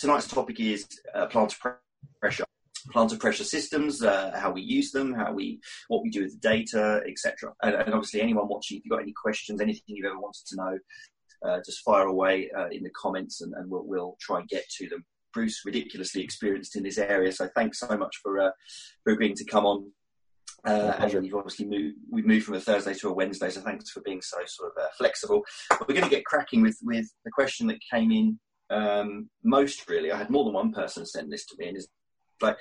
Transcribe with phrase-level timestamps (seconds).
[0.00, 1.76] tonight's topic is uh, plantar
[2.20, 2.44] pressure.
[2.94, 6.48] Plantar pressure systems, uh, how we use them, how we, what we do with the
[6.48, 7.52] data, etc.
[7.62, 10.56] And, and, obviously, anyone watching, if you've got any questions, anything you've ever wanted to
[10.56, 10.78] know,
[11.46, 14.64] uh, just fire away uh, in the comments, and, and we'll, we'll, try and get
[14.78, 15.04] to them.
[15.32, 18.50] Bruce, ridiculously experienced in this area, so thanks so much for uh,
[19.04, 19.92] for agreeing to come on
[20.64, 23.90] uh, and you've obviously moved, we've moved from a Thursday to a Wednesday, so thanks
[23.90, 25.42] for being so sort of uh, flexible.
[25.80, 28.38] We're going to get cracking with, with the question that came in
[28.70, 30.12] um, most really.
[30.12, 31.88] I had more than one person send this to me, and is
[32.40, 32.58] like,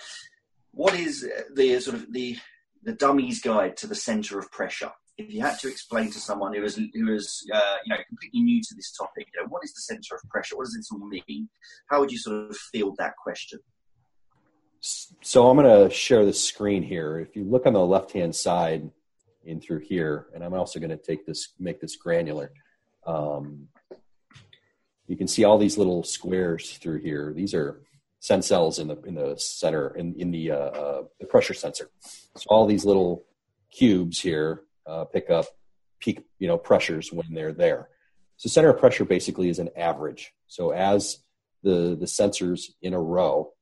[0.72, 2.38] what is the sort of the
[2.84, 4.92] the dummy's guide to the centre of pressure?
[5.18, 8.42] If you had to explain to someone who is who is uh, you know completely
[8.42, 10.58] new to this topic, you know, what is the centre of pressure?
[10.58, 11.50] What does this all mean?
[11.90, 13.60] How would you sort of field that question?
[14.82, 17.20] So I'm going to share the screen here.
[17.20, 18.90] If you look on the left-hand side
[19.44, 22.52] in through here, and I'm also going to take this, make this granular.
[23.06, 23.68] Um,
[25.10, 27.34] you can see all these little squares through here.
[27.36, 27.82] These are
[28.20, 31.90] sensels in the in the center in in the uh, uh, the pressure sensor.
[32.36, 33.26] So all these little
[33.72, 35.48] cubes here uh, pick up
[36.00, 37.90] peak you know pressures when they're there.
[38.38, 40.32] So center of pressure basically is an average.
[40.48, 41.18] So as
[41.64, 43.54] the the sensors in a row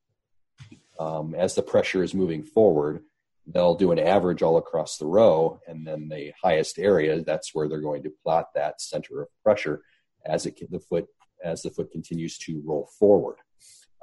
[0.99, 3.03] um, as the pressure is moving forward,
[3.45, 7.69] they'll do an average all across the row, and then the highest area, that's where
[7.69, 9.81] they're going to plot that center of pressure
[10.25, 11.08] as it the foot
[11.43, 13.38] as the foot continues to roll forward.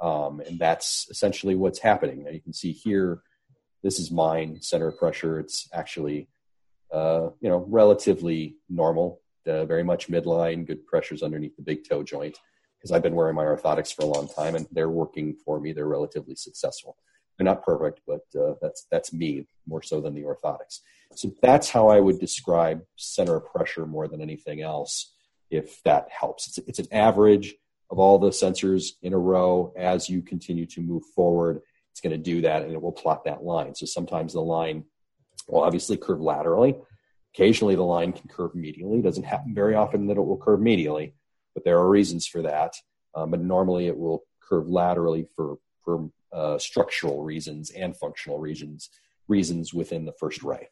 [0.01, 2.23] Um, and that's essentially what's happening.
[2.23, 3.21] Now you can see here,
[3.83, 5.39] this is mine center of pressure.
[5.39, 6.27] It's actually,
[6.91, 12.03] uh, you know, relatively normal, uh, very much midline, good pressures underneath the big toe
[12.03, 12.37] joint
[12.77, 15.71] because I've been wearing my orthotics for a long time and they're working for me.
[15.71, 16.97] They're relatively successful.
[17.37, 20.79] They're not perfect, but uh, that's that's me more so than the orthotics.
[21.15, 25.14] So that's how I would describe center of pressure more than anything else.
[25.49, 27.55] If that helps, it's it's an average
[27.89, 31.61] of all the sensors in a row as you continue to move forward.
[31.91, 33.75] It's going to do that, and it will plot that line.
[33.75, 34.85] So sometimes the line
[35.47, 36.75] will obviously curve laterally.
[37.33, 38.99] Occasionally, the line can curve medially.
[38.99, 41.13] It doesn't happen very often that it will curve medially
[41.55, 42.75] but there are reasons for that.
[43.15, 48.89] Um, but normally it will curve laterally for for uh, structural reasons and functional reasons
[49.27, 50.69] reasons within the first ray.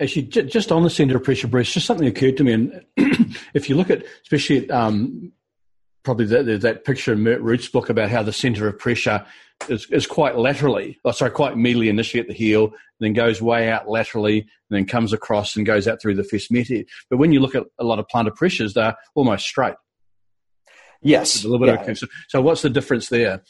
[0.00, 2.52] Actually, just on the center of pressure, Bruce, just something occurred to me.
[2.52, 2.84] And
[3.54, 5.32] if you look at, especially at, um,
[6.04, 9.26] probably that, that picture in Mert Root's book about how the center of pressure
[9.68, 12.70] is, is quite laterally, oh, sorry, quite medially initially at the heel,
[13.00, 16.50] then goes way out laterally, and then comes across and goes out through the fist
[17.10, 19.74] But when you look at a lot of plantar pressures, they're almost straight.
[21.02, 21.44] Yes.
[21.44, 21.90] A little bit yeah.
[21.90, 23.42] of, so what's the difference there?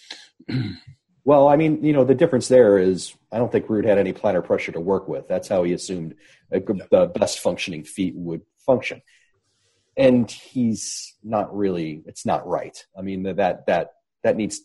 [1.25, 4.13] well, I mean, you know, the difference there is I don't think Root had any
[4.13, 5.29] plantar pressure to work with.
[5.29, 6.15] That's how he assumed
[6.51, 9.03] a, the best functioning feet would function.
[9.97, 12.85] And he's not really, it's not right.
[12.97, 14.61] I mean, that, that, that needs,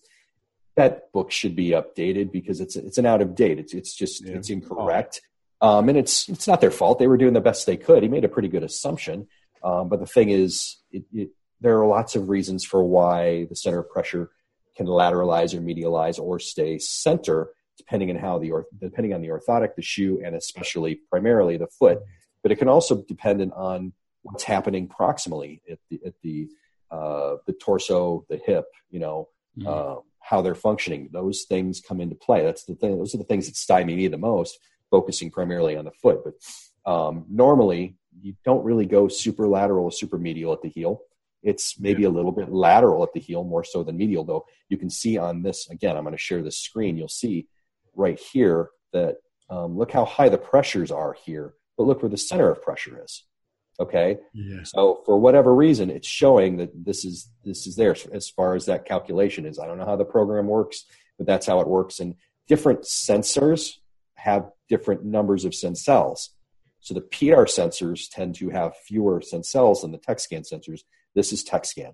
[0.76, 3.60] that book should be updated because it's, it's an out of date.
[3.60, 4.36] It's, it's just, yeah.
[4.36, 5.22] it's incorrect.
[5.60, 5.80] Oh.
[5.80, 7.00] Um, and it's, it's not their fault.
[7.00, 8.04] They were doing the best they could.
[8.04, 9.28] He made a pretty good assumption.
[9.64, 11.30] Um, but the thing is, it, it,
[11.62, 14.30] there are lots of reasons for why the center of pressure
[14.76, 19.76] can lateralize or medialize or stay center, depending on how the depending on the orthotic,
[19.76, 22.00] the shoe, and especially primarily the foot.
[22.42, 26.50] But it can also depend on what's happening proximally at the at the
[26.92, 29.68] uh, the torso, the hip, you know, mm-hmm.
[29.68, 31.10] uh, how they're functioning.
[31.12, 32.44] Those things come into play.
[32.44, 32.98] That's the thing.
[32.98, 34.60] Those are the things that stymie me the most,
[34.92, 36.20] focusing primarily on the foot.
[36.24, 41.02] But um, normally, you don't really go super lateral or super medial at the heel.
[41.42, 44.46] It's maybe a little bit lateral at the heel more so than medial, though.
[44.70, 46.96] You can see on this, again, I'm going to share this screen.
[46.96, 47.48] You'll see
[47.96, 49.18] right here that
[49.50, 53.02] um, look how high the pressures are here, but look where the center of pressure
[53.04, 53.24] is.
[53.80, 54.18] Okay.
[54.34, 54.64] Yeah.
[54.64, 58.68] So for whatever reason, it's showing that this is this is there as far as
[58.68, 59.58] that calculation is.
[59.58, 60.86] I don't know how the program works,
[61.18, 62.00] but that's how it works.
[62.00, 62.16] And
[62.48, 63.72] different sensors
[64.14, 66.30] have different numbers of cells.
[66.82, 70.82] So the Pedar sensors tend to have fewer cells than the Tekscan sensors
[71.16, 71.94] this is Tekscan.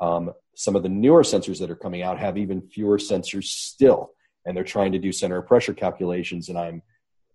[0.00, 4.10] Um, some of the newer sensors that are coming out have even fewer sensors still,
[4.44, 6.48] and they're trying to do center of pressure calculations.
[6.48, 6.82] And I'm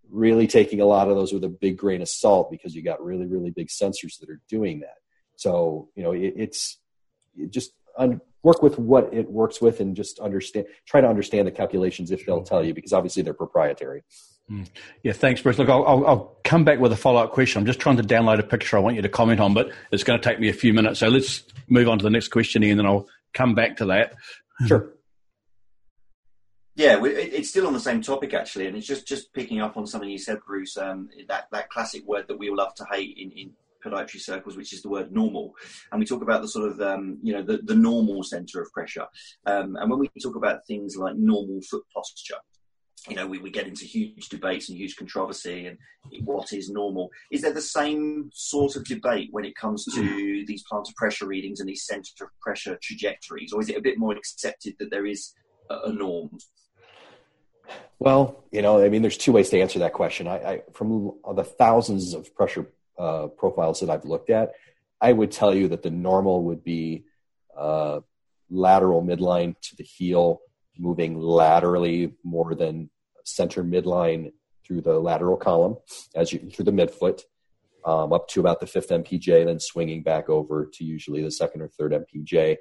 [0.09, 3.04] really taking a lot of those with a big grain of salt because you got
[3.04, 4.98] really, really big sensors that are doing that.
[5.36, 6.77] So you know, it, it's
[7.38, 10.65] it just un- work with what it works with and just understand.
[10.86, 14.03] Try to understand the calculations if they'll tell you because obviously they're proprietary.
[14.48, 14.63] Hmm.
[15.03, 15.57] Yeah, thanks, Bruce.
[15.60, 17.60] Look, I'll, I'll, I'll, come back with a follow up question.
[17.60, 20.06] I'm just trying to download a picture I want you to comment on, but it's
[20.06, 21.01] going to take me a few minutes.
[21.01, 24.13] So let's move on to the next question, and then I'll come back to that.
[24.65, 24.94] Sure.
[26.77, 29.88] Yeah, it's still on the same topic actually, and it's just just picking up on
[29.88, 30.77] something you said, Bruce.
[30.77, 33.51] Um, that that classic word that we all love to hate in, in
[33.83, 35.56] podiatry circles, which is the word normal,
[35.91, 38.71] and we talk about the sort of um, you know the, the normal center of
[38.74, 39.07] pressure.
[39.47, 42.38] Um, and when we talk about things like normal foot posture,
[43.09, 45.79] you know, we, we get into huge debates and huge controversy and
[46.25, 47.09] what is normal.
[47.31, 51.59] Is there the same sort of debate when it comes to these plantar pressure readings
[51.59, 55.07] and these center of pressure trajectories, or is it a bit more accepted that there
[55.07, 55.33] is
[55.71, 56.29] a, a norm?
[58.00, 60.28] Well, you know, I mean, there's two ways to answer that question.
[60.28, 62.68] I, I from the thousands of pressure
[62.98, 64.54] uh, profiles that I've looked at,
[65.02, 67.06] I would tell you that the normal would be
[67.58, 68.02] uh,
[68.50, 70.42] lateral midline to the heel,
[70.78, 72.90] moving laterally more than
[73.24, 74.31] center midline
[74.66, 75.78] through the lateral column
[76.16, 77.22] as you through the midfoot
[77.86, 81.62] um, up to about the fifth MPJ, then swinging back over to usually the second
[81.62, 82.58] or third MPJ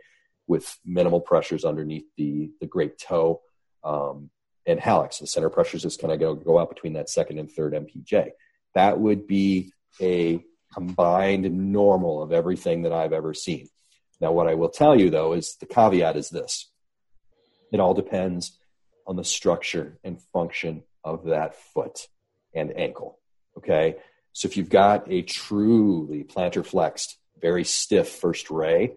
[0.47, 3.43] with minimal pressures underneath the the great toe.
[3.85, 4.31] Um,
[4.67, 5.21] and hallux.
[5.21, 8.31] The center pressures just kind of go, go out between that second and third MPJ.
[8.75, 13.69] That would be a combined normal of everything that I've ever seen.
[14.21, 16.71] Now, what I will tell you though is the caveat is this
[17.73, 18.59] it all depends
[19.07, 22.09] on the structure and function of that foot
[22.55, 23.19] and ankle.
[23.57, 23.97] Okay.
[24.33, 28.97] So if you've got a truly plantar flexed, very stiff first ray,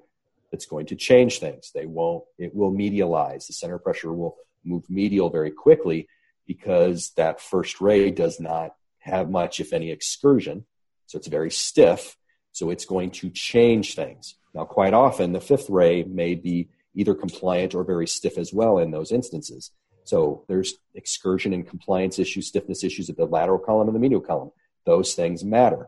[0.51, 1.71] it's going to change things.
[1.73, 3.47] They won't, it will medialize.
[3.47, 6.07] The center pressure will move medial very quickly
[6.47, 10.65] because that first ray does not have much, if any, excursion.
[11.05, 12.17] So it's very stiff.
[12.51, 14.35] So it's going to change things.
[14.53, 18.79] Now, quite often, the fifth ray may be either compliant or very stiff as well
[18.79, 19.71] in those instances.
[20.03, 24.21] So there's excursion and compliance issues, stiffness issues at the lateral column and the medial
[24.21, 24.51] column.
[24.85, 25.87] Those things matter.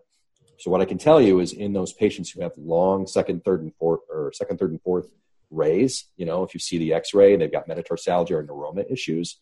[0.59, 3.63] So what I can tell you is in those patients who have long second, third,
[3.63, 5.07] and fourth, or second, third, and fourth
[5.51, 6.05] rays.
[6.17, 9.39] You know, if you see the X-ray and they've got metatarsalgia or neuroma issues,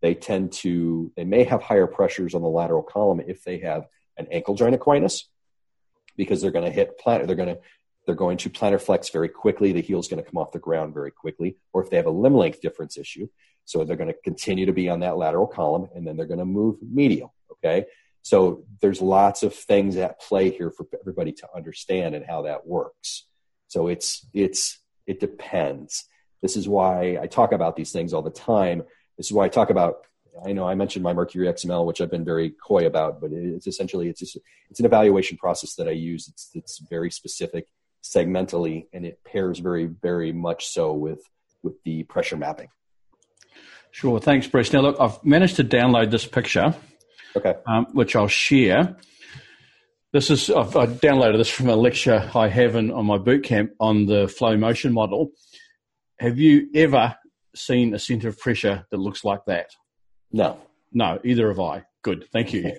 [0.00, 3.86] they tend to they may have higher pressures on the lateral column if they have
[4.16, 5.24] an ankle joint equinus
[6.16, 7.60] because they're going to hit plantar they're going to
[8.06, 9.72] they're going to plantar flex very quickly.
[9.72, 11.58] The heel's going to come off the ground very quickly.
[11.72, 13.28] Or if they have a limb length difference issue
[13.66, 16.38] so they're going to continue to be on that lateral column and then they're going
[16.38, 17.86] to move medial okay?
[18.22, 22.66] So there's lots of things at play here for everybody to understand and how that
[22.66, 23.26] works.
[23.68, 26.04] So it's it's it depends.
[26.42, 28.82] This is why I talk about these things all the time.
[29.16, 29.96] This is why I talk about.
[30.46, 33.66] I know I mentioned my Mercury XML, which I've been very coy about, but it's
[33.66, 34.38] essentially it's just,
[34.70, 36.28] it's an evaluation process that I use.
[36.28, 37.66] It's it's very specific,
[38.02, 41.22] segmentally, and it pairs very very much so with
[41.62, 42.68] with the pressure mapping.
[43.90, 44.72] Sure, thanks, Bruce.
[44.72, 46.74] Now, look, I've managed to download this picture,
[47.36, 48.96] okay, um, which I'll share.
[50.12, 53.44] This is I've, I downloaded this from a lecture I have in, on my boot
[53.44, 55.30] camp on the flow motion model.
[56.18, 57.16] Have you ever
[57.54, 59.70] seen a center of pressure that looks like that?
[60.32, 60.58] No,
[60.92, 61.84] no, either have I.
[62.02, 62.72] Good, thank you.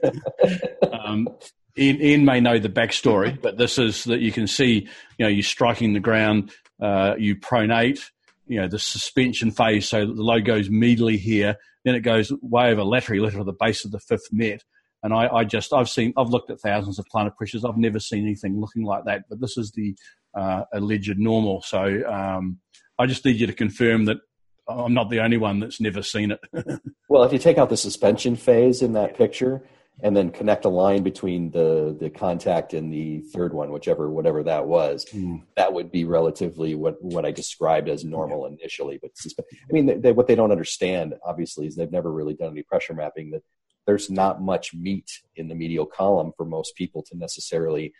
[0.92, 1.30] um,
[1.78, 5.30] Ian, Ian, may know the backstory, but this is that you can see, you know,
[5.30, 6.52] you're striking the ground,
[6.82, 8.02] uh, you pronate,
[8.46, 11.56] you know, the suspension phase, so the load goes medially here,
[11.86, 14.64] then it goes way over laterally, lateral to the base of the fifth met,
[15.04, 17.66] and I, I, just, I've seen, I've looked at thousands of plantar pressures.
[17.66, 19.96] I've never seen anything looking like that, but this is the
[20.36, 21.62] uh, alleged normal.
[21.62, 22.60] So um,
[23.00, 24.18] I just need you to confirm that
[24.68, 26.40] I'm not the only one that's never seen it.
[27.10, 29.64] well, if you take out the suspension phase in that picture
[30.04, 34.44] and then connect a line between the, the contact and the third one, whichever, whatever
[34.44, 35.42] that was, mm.
[35.58, 38.56] that would be relatively what, what I described as normal yeah.
[38.60, 39.00] initially.
[39.02, 42.52] But I mean, they, they, what they don't understand, obviously, is they've never really done
[42.52, 43.44] any pressure mapping that
[43.86, 47.94] there's not much meat in the medial column for most people to necessarily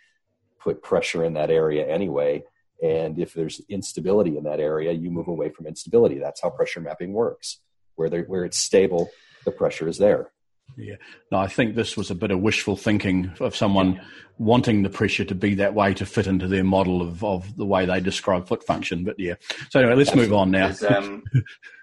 [0.60, 2.42] put pressure in that area anyway.
[2.82, 6.18] And if there's instability in that area, you move away from instability.
[6.18, 7.60] That's how pressure mapping works.
[7.94, 9.10] Where where it's stable,
[9.44, 10.32] the pressure is there.
[10.76, 10.96] Yeah.
[11.30, 14.04] No, I think this was a bit of wishful thinking of someone yeah.
[14.38, 17.66] wanting the pressure to be that way to fit into their model of, of the
[17.66, 19.04] way they describe foot function.
[19.04, 19.34] But yeah.
[19.70, 20.30] So anyway, let's Absolutely.
[20.30, 20.72] move on now.
[20.88, 21.22] Um,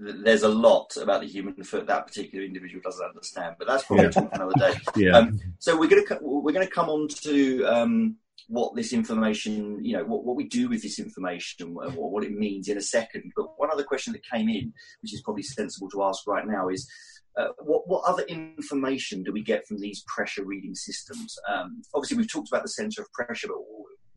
[0.00, 4.06] there's a lot about the human foot that particular individual doesn't understand, but that's probably
[4.06, 4.28] yeah.
[4.32, 4.72] another day.
[4.96, 5.16] yeah.
[5.16, 8.16] Um, so we're going to we're going to come on to um,
[8.48, 12.32] what this information, you know, what, what we do with this information what, what, it
[12.32, 13.30] means in a second.
[13.36, 16.68] But one other question that came in, which is probably sensible to ask right now,
[16.68, 16.90] is
[17.36, 21.36] uh, what, what other information do we get from these pressure reading systems?
[21.48, 23.58] Um, obviously, we've talked about the center of pressure, but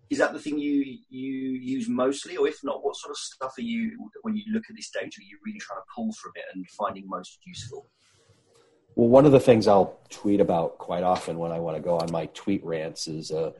[0.09, 3.53] is that the thing you you use mostly, or if not, what sort of stuff
[3.57, 5.17] are you when you look at this data?
[5.19, 7.89] Are you really trying to pull from it and finding most useful?
[8.95, 11.97] Well, one of the things I'll tweet about quite often when I want to go
[11.97, 13.51] on my tweet rants is uh,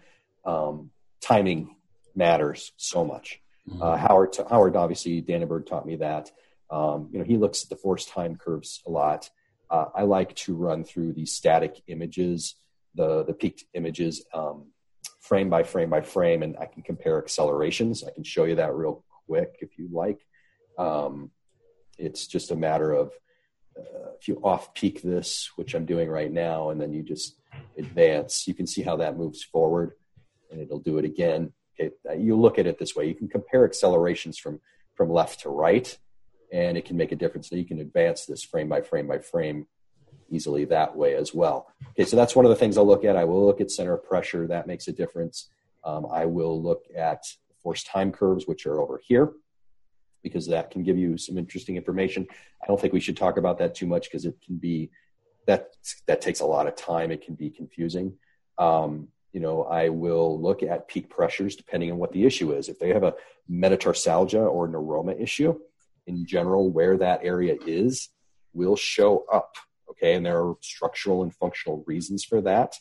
[0.46, 1.76] um, timing
[2.16, 3.42] matters so much.
[3.68, 3.82] Mm-hmm.
[3.82, 6.32] Uh, Howard, Howard, obviously, Dananberg taught me that.
[6.70, 9.30] Um, you know, he looks at the force time curves a lot.
[9.70, 12.56] Uh, I like to run through the static images,
[12.94, 14.68] the the peaked images um,
[15.24, 18.04] frame by frame by frame, and I can compare accelerations.
[18.04, 20.20] I can show you that real quick if you like.
[20.78, 21.32] Um,
[21.98, 23.08] it's just a matter of
[23.80, 27.40] uh, if you off peak this, which I'm doing right now, and then you just
[27.78, 29.94] advance, you can see how that moves forward,
[30.52, 31.54] and it'll do it again.
[31.80, 34.60] Okay, you look at it this way: you can compare accelerations from
[34.94, 35.98] from left to right,
[36.52, 37.50] and it can make a difference.
[37.50, 39.68] So you can advance this frame by frame by frame
[40.34, 41.68] easily that way as well.
[41.92, 43.16] Okay, so that's one of the things I'll look at.
[43.16, 44.48] I will look at center of pressure.
[44.48, 45.50] That makes a difference.
[45.84, 47.24] Um, I will look at
[47.62, 49.32] force time curves, which are over here,
[50.22, 52.28] because that can give you some interesting information.
[52.62, 54.92] I don't think we should talk about that too much because it can be
[55.46, 55.76] that
[56.08, 57.12] that takes a lot of time.
[57.12, 58.14] It can be confusing.
[58.58, 62.70] Um, you know, I will look at peak pressures depending on what the issue is.
[62.70, 63.16] If they have a
[63.52, 65.60] metatarsalgia or neuroma issue,
[66.06, 68.10] in general, where that area is
[68.54, 69.56] will show up
[69.94, 72.76] Okay, and there are structural and functional reasons for that.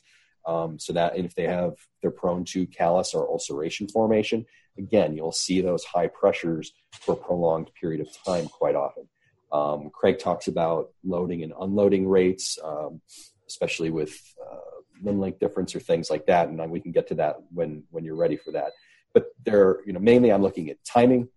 [0.45, 4.45] Um, so that if they have, they're prone to callus or ulceration formation.
[4.76, 9.09] Again, you'll see those high pressures for a prolonged period of time quite often.
[9.52, 13.02] Um, Craig talks about loading and unloading rates, um,
[13.47, 17.14] especially with uh, limb length difference or things like that, and we can get to
[17.16, 18.73] that when when you're ready for that.
[19.12, 21.28] But there, you know, mainly I'm looking at timing.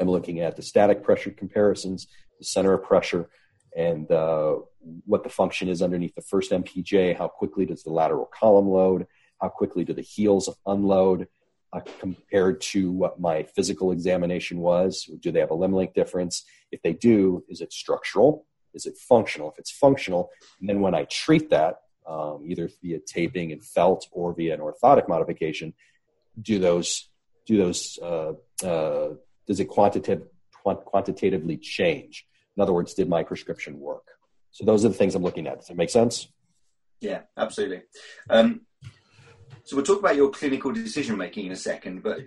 [0.00, 3.30] I'm looking at the static pressure comparisons, the center of pressure,
[3.78, 4.56] and uh,
[5.06, 9.06] what the function is underneath the first MPJ, how quickly does the lateral column load,
[9.40, 11.28] how quickly do the heels unload
[11.72, 15.08] uh, compared to what my physical examination was.
[15.20, 16.44] Do they have a limb length difference?
[16.72, 18.46] If they do, is it structural?
[18.74, 19.52] Is it functional?
[19.52, 20.30] If it's functional,
[20.60, 25.08] then when I treat that, um, either via taping and felt or via an orthotic
[25.08, 25.72] modification,
[26.40, 27.10] do those
[27.46, 28.32] do those uh,
[28.64, 29.10] uh,
[29.46, 30.22] does it quantitative
[30.64, 32.26] quantitatively change?
[32.58, 34.02] In other words, did my prescription work?
[34.50, 35.60] So those are the things I'm looking at.
[35.60, 36.26] Does that make sense?
[37.00, 37.82] Yeah, absolutely.
[38.28, 38.62] Um,
[39.62, 42.18] so we'll talk about your clinical decision making in a second, but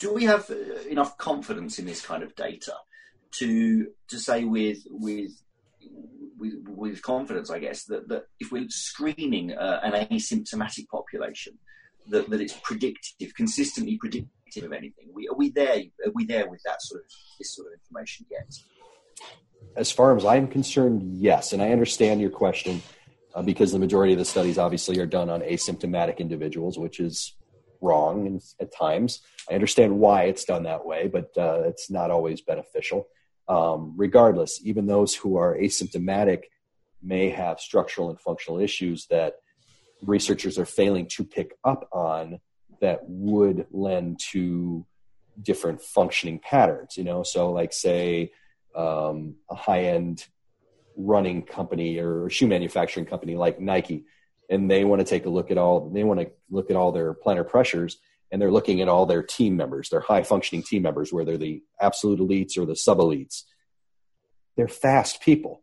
[0.00, 2.74] do we have uh, enough confidence in this kind of data
[3.38, 5.40] to to say with with
[6.36, 11.58] with, with confidence, I guess, that, that if we're screening uh, an asymptomatic population,
[12.08, 15.10] that, that it's predictive, consistently predictive of anything?
[15.14, 15.82] We, are we there?
[16.04, 18.50] Are we there with that sort of this sort of information yet?
[19.76, 21.52] As far as I'm concerned, yes.
[21.52, 22.82] And I understand your question
[23.34, 27.34] uh, because the majority of the studies obviously are done on asymptomatic individuals, which is
[27.80, 29.20] wrong in, at times.
[29.50, 33.08] I understand why it's done that way, but uh, it's not always beneficial.
[33.48, 36.42] Um, regardless, even those who are asymptomatic
[37.02, 39.34] may have structural and functional issues that
[40.02, 42.40] researchers are failing to pick up on
[42.80, 44.86] that would lend to
[45.40, 46.96] different functioning patterns.
[46.96, 48.32] You know, so like say
[48.74, 50.26] um, a high end
[50.96, 54.04] running company or shoe manufacturing company like Nike,
[54.48, 56.92] and they want to take a look at all they want to look at all
[56.92, 57.98] their plantar pressures,
[58.30, 61.62] and they're looking at all their team members, their high functioning team members, whether the
[61.80, 63.42] absolute elites or the sub elites.
[64.56, 65.62] They're fast people.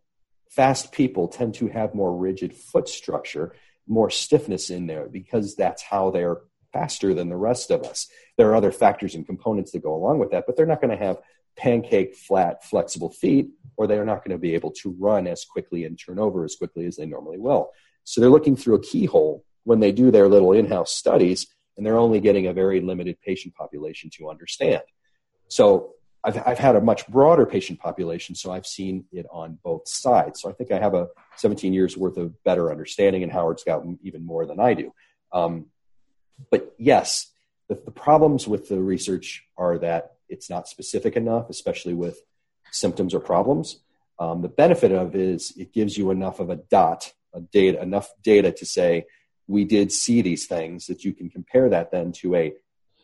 [0.50, 3.54] Fast people tend to have more rigid foot structure,
[3.88, 6.42] more stiffness in there because that's how they're
[6.74, 8.08] faster than the rest of us.
[8.38, 10.98] There are other factors and components that go along with that, but they're not going
[10.98, 11.18] to have
[11.58, 15.86] pancake flat flexible feet or they're not going to be able to run as quickly
[15.86, 17.72] and turn over as quickly as they normally will.
[18.04, 19.44] So they're looking through a keyhole.
[19.64, 21.46] When they do their little in-house studies
[21.76, 24.82] and they're only getting a very limited patient population to understand.
[25.50, 29.88] So I've, I've had a much broader patient population so i've seen it on both
[29.88, 30.42] sides.
[30.42, 33.84] So i think i have a 17 years worth of better understanding and howard's got
[34.02, 34.92] even more than i do.
[35.32, 35.68] Um,
[36.50, 37.32] but yes
[37.70, 42.22] the, the problems with the research are that it's not specific enough, especially with
[42.72, 43.80] symptoms or problems.
[44.20, 48.10] Um, the benefit of is it gives you enough of a dot, a data, enough
[48.24, 49.06] data to say
[49.48, 52.54] we did see these things that you can compare that then to a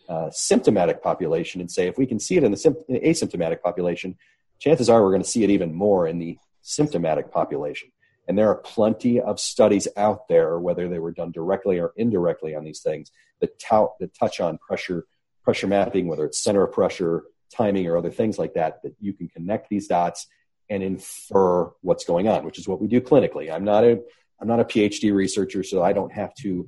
[0.10, 4.18] uh, symptomatic population and say if we can see it in the, the asymptomatic population,
[4.60, 7.90] chances are we're going to see it even more in the symptomatic population.
[8.28, 12.56] And there are plenty of studies out there, whether they were done directly or indirectly
[12.56, 13.12] on these things,
[13.42, 15.06] that, tout, that touch on pressure
[15.44, 19.14] pressure mapping, whether it's center of pressure, timing, or other things like that, that you
[19.14, 20.28] can connect these dots
[20.70, 23.54] and infer what's going on, which is what we do clinically.
[23.54, 24.02] I'm not a
[24.40, 26.68] I'm not a PhD researcher, so I don't have to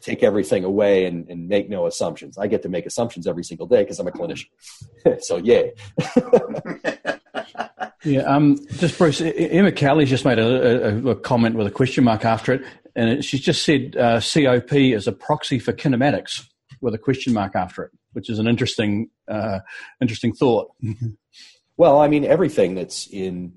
[0.00, 2.38] take everything away and, and make no assumptions.
[2.38, 4.46] I get to make assumptions every single day because I'm a clinician.
[5.20, 5.72] so yay.
[8.04, 12.04] yeah, um, just Bruce, Emma Kelly's just made a, a, a, comment with a question
[12.04, 12.62] mark after it,
[12.94, 16.48] and she's just said uh, COP is a proxy for kinematics
[16.80, 19.60] with a question mark after it which is an interesting uh,
[20.00, 20.72] interesting thought.
[21.76, 23.52] well, I mean, everything that's in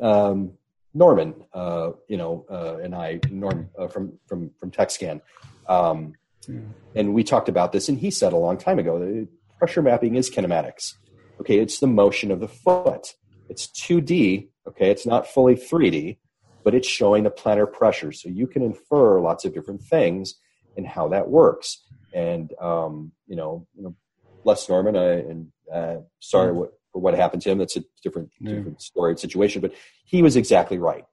[0.00, 0.52] um,
[0.94, 5.20] Norman, uh, you know, uh, and I, Norm uh, from from from Tekscan,
[5.68, 6.14] um,
[6.48, 6.60] yeah.
[6.94, 10.16] and we talked about this, and he said a long time ago that pressure mapping
[10.16, 10.94] is kinematics.
[11.40, 13.14] Okay, it's the motion of the foot.
[13.48, 14.48] It's 2D.
[14.68, 16.18] Okay, it's not fully 3D,
[16.62, 20.34] but it's showing the plantar pressure, so you can infer lots of different things
[20.76, 21.82] and how that works.
[22.12, 23.96] And um, you know, you know,
[24.44, 27.58] bless Norman, I, and uh, sorry what for what happened to him.
[27.58, 28.54] That's a different yeah.
[28.56, 29.60] different story and situation.
[29.62, 31.04] But he was exactly right.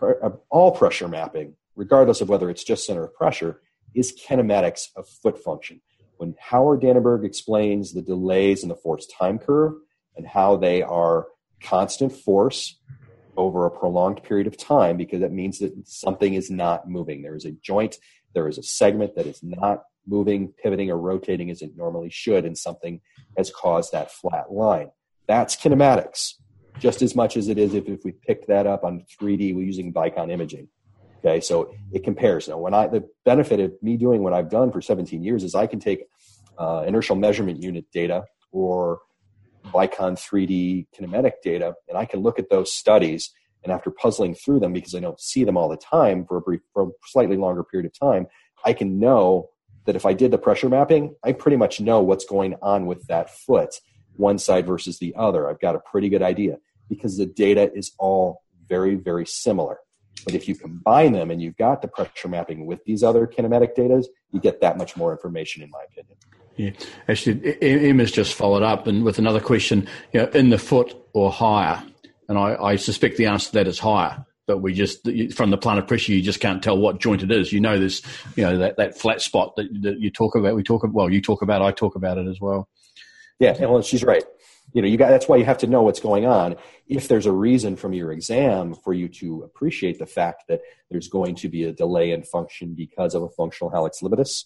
[0.00, 3.60] Uh, all pressure mapping, regardless of whether it's just center of pressure,
[3.94, 5.80] is kinematics of foot function.
[6.18, 9.74] When Howard Dananberg explains the delays in the force time curve
[10.16, 11.26] and how they are
[11.62, 12.78] constant force
[13.36, 17.22] over a prolonged period of time, because that means that something is not moving.
[17.22, 17.96] There is a joint,
[18.34, 22.44] there is a segment that is not moving, pivoting, or rotating as it normally should,
[22.44, 23.00] and something
[23.36, 24.90] has caused that flat line.
[25.26, 26.34] That's kinematics,
[26.78, 29.62] just as much as it is if, if we pick that up on 3D we're
[29.62, 30.68] using Vicon imaging.
[31.18, 32.48] Okay, so it compares.
[32.48, 35.54] Now, when I the benefit of me doing what I've done for 17 years is
[35.54, 36.06] I can take
[36.58, 39.00] uh, inertial measurement unit data or
[39.72, 43.32] Vicon 3D kinematic data, and I can look at those studies.
[43.64, 46.40] And after puzzling through them, because I don't see them all the time for a
[46.40, 48.28] brief, for a slightly longer period of time,
[48.64, 49.50] I can know
[49.86, 53.06] that if I did the pressure mapping, I pretty much know what's going on with
[53.06, 53.80] that foot
[54.16, 55.48] one side versus the other.
[55.48, 59.78] I've got a pretty good idea because the data is all very, very similar.
[60.24, 63.74] But if you combine them and you've got the pressure mapping with these other kinematic
[63.74, 64.02] data,
[64.32, 66.16] you get that much more information, in my opinion.
[66.56, 66.70] Yeah,
[67.06, 69.86] actually, Emma's just followed up and with another question.
[70.12, 71.84] You know, in the foot or higher,
[72.28, 74.24] and I, I suspect the answer to that is higher.
[74.46, 75.02] But we just
[75.34, 77.52] from the plantar pressure, you just can't tell what joint it is.
[77.52, 78.02] You know, this,
[78.36, 80.54] you know, that, that flat spot that, that you talk about.
[80.54, 80.94] We talk about.
[80.94, 81.62] Well, you talk about.
[81.62, 82.68] I talk about it as well.
[83.38, 84.24] Yeah, well, she's right.
[84.72, 86.56] You know, you got that's why you have to know what's going on.
[86.86, 90.60] If there's a reason from your exam for you to appreciate the fact that
[90.90, 94.44] there's going to be a delay in function because of a functional hallux limitus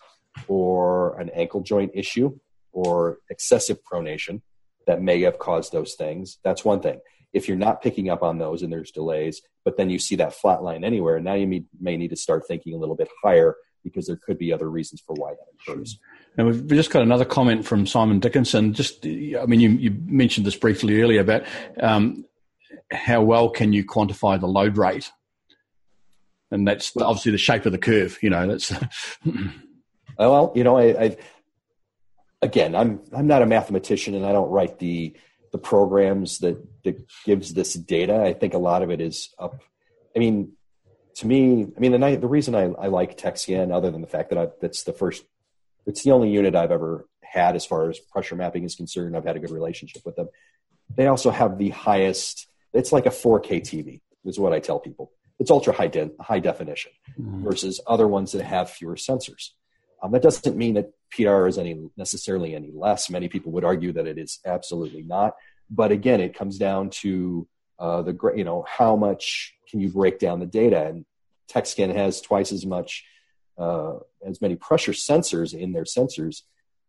[0.49, 2.39] or an ankle joint issue
[2.73, 4.41] or excessive pronation
[4.87, 7.01] that may have caused those things, that's one thing.
[7.33, 10.35] If you're not picking up on those and there's delays, but then you see that
[10.35, 13.57] flat line anywhere, now you may, may need to start thinking a little bit higher
[13.85, 15.99] because there could be other reasons for why that occurs.
[16.37, 18.73] And we've just got another comment from Simon Dickinson.
[18.73, 21.45] Just, I mean, you, you mentioned this briefly earlier about
[21.81, 22.25] um,
[22.93, 25.11] how well can you quantify the load rate,
[26.51, 28.19] and that's obviously the shape of the curve.
[28.23, 28.73] You know, that's.
[30.19, 31.17] well, you know, I, I
[32.43, 35.17] again, I'm I'm not a mathematician, and I don't write the
[35.53, 38.23] the programs that that gives this data.
[38.23, 39.61] I think a lot of it is up.
[40.15, 40.53] I mean,
[41.17, 44.31] to me, I mean, the, the reason I, I like Tekscan, other than the fact
[44.31, 45.25] that I, that's the first
[45.87, 49.17] it's the only unit I've ever had as far as pressure mapping is concerned.
[49.17, 50.29] I've had a good relationship with them.
[50.95, 52.49] They also have the highest.
[52.73, 54.01] It's like a 4K TV.
[54.25, 55.13] Is what I tell people.
[55.39, 57.43] It's ultra high de- high definition mm-hmm.
[57.43, 59.51] versus other ones that have fewer sensors.
[60.03, 63.11] Um, that doesn't mean that Pedar is any necessarily any less.
[63.11, 65.35] Many people would argue that it is absolutely not.
[65.71, 67.47] But again, it comes down to
[67.79, 71.05] uh, the you know how much can you break down the data, and
[71.51, 73.05] Tekscan has twice as much
[73.59, 76.43] uh, as many pressure sensors in their sensors,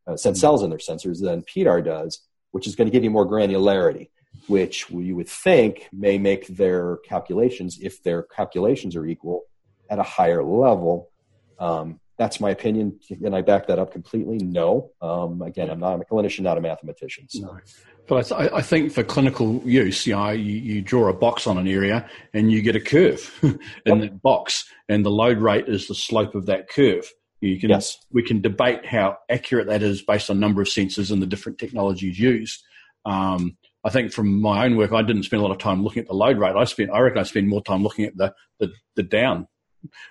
[0.08, 3.28] uh, sensels in their sensors than Pedar does, which is going to give you more
[3.28, 4.10] granularity,
[4.48, 9.44] which you would think may make their calculations, if their calculations are equal,
[9.90, 11.12] at a higher level.
[11.60, 14.38] Um, that's my opinion, and I back that up completely.
[14.38, 17.28] No, um, again, I'm not I'm a clinician, not a mathematician.
[17.28, 17.42] So.
[17.42, 17.60] No.
[18.08, 21.48] But I, th- I, think for clinical use, you know, you, you, draw a box
[21.48, 24.00] on an area and you get a curve in yep.
[24.02, 27.12] that box, and the load rate is the slope of that curve.
[27.40, 27.98] You can, yes.
[28.12, 31.58] We can debate how accurate that is based on number of sensors and the different
[31.58, 32.62] technologies used.
[33.04, 36.02] Um, I think from my own work, I didn't spend a lot of time looking
[36.02, 36.56] at the load rate.
[36.56, 39.48] I spent, I reckon, I spend more time looking at the the, the down.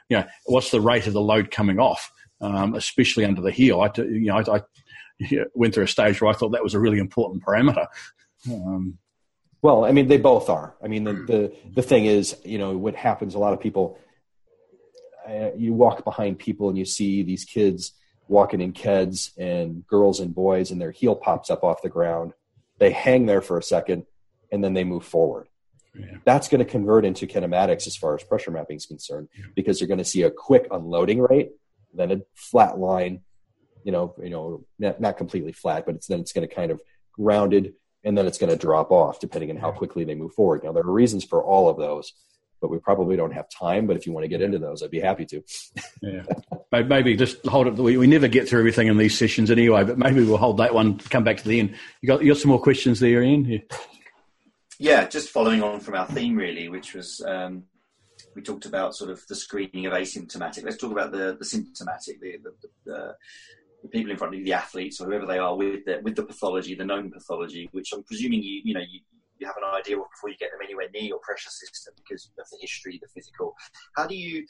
[0.09, 3.81] You know, what's the rate of the load coming off, um, especially under the heel.
[3.81, 6.81] I, you know, I, I went through a stage where I thought that was a
[6.81, 7.87] really important parameter.
[8.51, 8.99] Um,
[9.63, 10.75] well, I mean, they both are.
[10.83, 13.99] I mean, the, the, the thing is, you know, what happens, a lot of people,
[15.29, 17.93] uh, you walk behind people and you see these kids
[18.27, 22.33] walking in keds and girls and boys and their heel pops up off the ground.
[22.79, 24.07] They hang there for a second
[24.51, 25.49] and then they move forward.
[25.95, 26.19] Yeah.
[26.25, 29.47] That's going to convert into kinematics as far as pressure mapping is concerned yeah.
[29.55, 31.51] because you're going to see a quick unloading rate,
[31.93, 33.21] then a flat line,
[33.85, 36.71] you know, you know, not, not completely flat, but it's then it's going to kind
[36.71, 36.81] of
[37.13, 37.75] grounded
[38.05, 40.63] and then it's going to drop off depending on how quickly they move forward.
[40.65, 42.13] Now there are reasons for all of those,
[42.61, 43.87] but we probably don't have time.
[43.87, 45.43] But if you want to get into those, I'd be happy to.
[46.03, 46.23] yeah,
[46.73, 47.75] maybe just hold it.
[47.75, 50.75] We, we never get through everything in these sessions anyway, but maybe we'll hold that
[50.75, 50.99] one.
[50.99, 51.75] Come back to the end.
[52.01, 53.45] You got you got some more questions there, Ian?
[53.45, 53.59] Yeah.
[54.83, 57.65] Yeah, just following on from our theme, really, which was um,
[58.35, 60.65] we talked about sort of the screening of asymptomatic.
[60.65, 62.51] Let's talk about the, the symptomatic, the, the,
[62.87, 63.15] the,
[63.83, 66.17] the people in front of you, the athletes or whoever they are with the, with
[66.17, 69.01] the pathology, the known pathology, which I'm presuming you you know you,
[69.39, 72.31] you have an idea of before you get them anywhere near your pressure system because
[72.39, 73.55] of the history, the physical.
[73.97, 74.47] How do you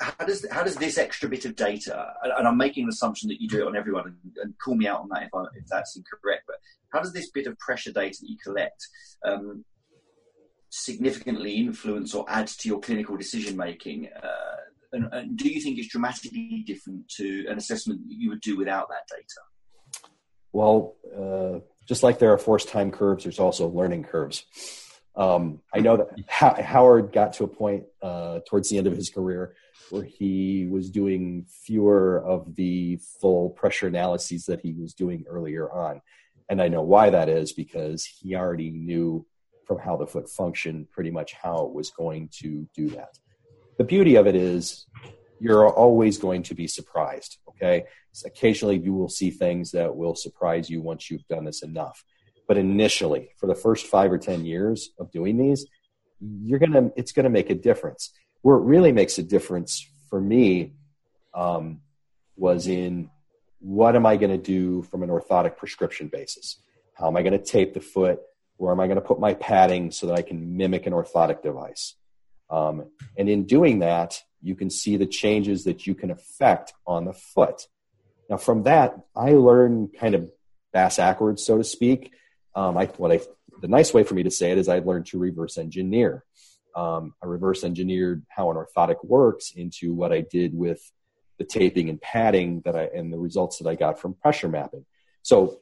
[0.00, 3.40] how does how does this extra bit of data, and I'm making an assumption that
[3.40, 5.66] you do it on everyone, and, and call me out on that if, I, if
[5.68, 6.56] that's incorrect, but
[6.92, 8.86] how does this bit of pressure data that you collect
[9.24, 9.64] um,
[10.70, 14.08] significantly influence or add to your clinical decision making?
[14.22, 14.56] Uh,
[14.92, 18.56] and, and, do you think it's dramatically different to an assessment that you would do
[18.56, 20.08] without that data?
[20.52, 24.44] Well, uh, just like there are force time curves, there's also learning curves.
[25.18, 29.10] Um, I know that Howard got to a point uh, towards the end of his
[29.10, 29.56] career
[29.90, 35.70] where he was doing fewer of the full pressure analyses that he was doing earlier
[35.70, 36.00] on.
[36.48, 39.26] And I know why that is because he already knew
[39.66, 43.18] from how the foot functioned pretty much how it was going to do that.
[43.76, 44.86] The beauty of it is
[45.40, 47.38] you're always going to be surprised.
[47.48, 47.84] Okay.
[48.24, 52.04] Occasionally you will see things that will surprise you once you've done this enough.
[52.48, 55.66] But initially, for the first five or 10 years of doing these,
[56.20, 58.10] you're going to, it's going to make a difference.
[58.42, 60.72] Where it really makes a difference for me
[61.34, 61.82] um,
[62.36, 63.10] was in
[63.60, 66.58] what am I going to do from an orthotic prescription basis?
[66.94, 68.20] How am I going to tape the foot?
[68.56, 71.42] Where am I going to put my padding so that I can mimic an orthotic
[71.42, 71.94] device?
[72.50, 77.04] Um, and in doing that, you can see the changes that you can affect on
[77.04, 77.66] the foot.
[78.30, 80.30] Now, from that, I learned kind of
[80.72, 82.12] bass backwards, so to speak.
[82.54, 83.20] Um, I, what I,
[83.60, 86.24] the nice way for me to say it is I learned to reverse engineer.
[86.74, 90.80] Um, I reverse engineered how an orthotic works into what I did with
[91.38, 94.84] the taping and padding that I and the results that I got from pressure mapping.
[95.22, 95.60] So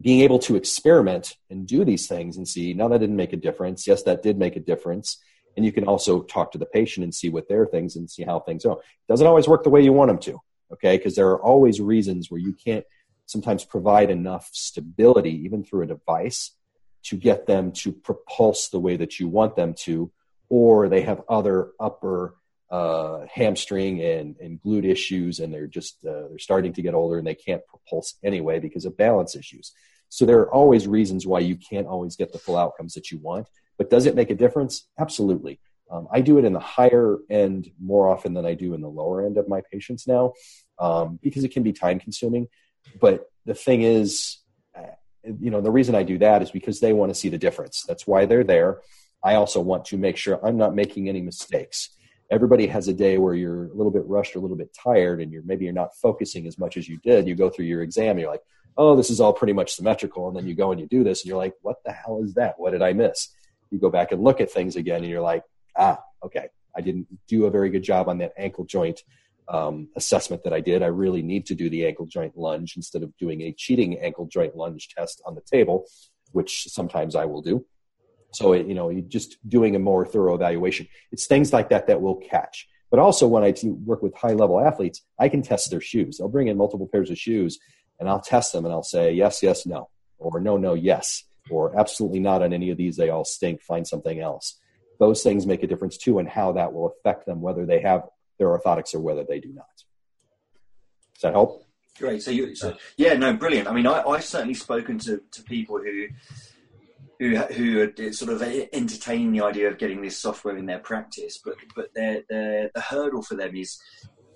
[0.00, 3.36] being able to experiment and do these things and see, no, that didn't make a
[3.36, 3.86] difference.
[3.86, 5.18] Yes, that did make a difference.
[5.56, 8.22] And you can also talk to the patient and see what their things and see
[8.22, 8.74] how things go.
[8.74, 10.40] It doesn't always work the way you want them to,
[10.74, 10.96] okay?
[10.96, 12.84] Because there are always reasons where you can't
[13.28, 16.52] sometimes provide enough stability, even through a device,
[17.04, 20.10] to get them to propulse the way that you want them to,
[20.48, 22.34] or they have other upper
[22.70, 27.18] uh, hamstring and, and glute issues, and they're just uh, they're starting to get older
[27.18, 29.72] and they can't propulse anyway because of balance issues.
[30.08, 33.18] So there are always reasons why you can't always get the full outcomes that you
[33.18, 33.46] want.
[33.76, 34.88] But does it make a difference?
[34.98, 35.60] Absolutely.
[35.90, 38.88] Um, I do it in the higher end more often than I do in the
[38.88, 40.32] lower end of my patients now
[40.78, 42.48] um, because it can be time consuming.
[43.00, 44.38] But the thing is,
[44.76, 44.82] uh,
[45.40, 47.84] you know, the reason I do that is because they want to see the difference.
[47.86, 48.80] That's why they're there.
[49.22, 51.90] I also want to make sure I'm not making any mistakes.
[52.30, 55.20] Everybody has a day where you're a little bit rushed or a little bit tired
[55.20, 57.26] and you're maybe you're not focusing as much as you did.
[57.26, 58.42] You go through your exam you're like
[58.76, 60.28] oh this is all pretty much symmetrical.
[60.28, 62.34] And then you go and you do this and you're like what the hell is
[62.34, 62.54] that?
[62.58, 63.28] What did i miss?
[63.70, 65.42] You go back and look at things again and you're like
[65.76, 66.48] ah okay.
[66.76, 69.02] I didn't do a very good job on that ankle joint
[69.48, 73.02] um, assessment that i did i really need to do the ankle joint lunge instead
[73.02, 75.86] of doing a cheating ankle joint lunge test on the table
[76.32, 77.64] which sometimes i will do
[78.32, 80.86] so, it, you know, just doing a more thorough evaluation.
[81.12, 82.68] It's things like that that will catch.
[82.90, 86.20] But also, when I work with high level athletes, I can test their shoes.
[86.20, 87.58] I'll bring in multiple pairs of shoes
[87.98, 91.78] and I'll test them and I'll say, yes, yes, no, or no, no, yes, or
[91.78, 92.96] absolutely not on any of these.
[92.96, 93.62] They all stink.
[93.62, 94.58] Find something else.
[94.98, 98.02] Those things make a difference too, and how that will affect them, whether they have
[98.38, 99.66] their orthotics or whether they do not.
[101.14, 101.64] Does that help?
[101.98, 102.22] Great.
[102.22, 103.68] So you, so, yeah, no, brilliant.
[103.68, 106.06] I mean, I, I've certainly spoken to, to people who
[107.18, 108.40] who who sort of
[108.72, 112.80] entertaining the idea of getting this software in their practice, but but their, their the
[112.80, 113.80] hurdle for them is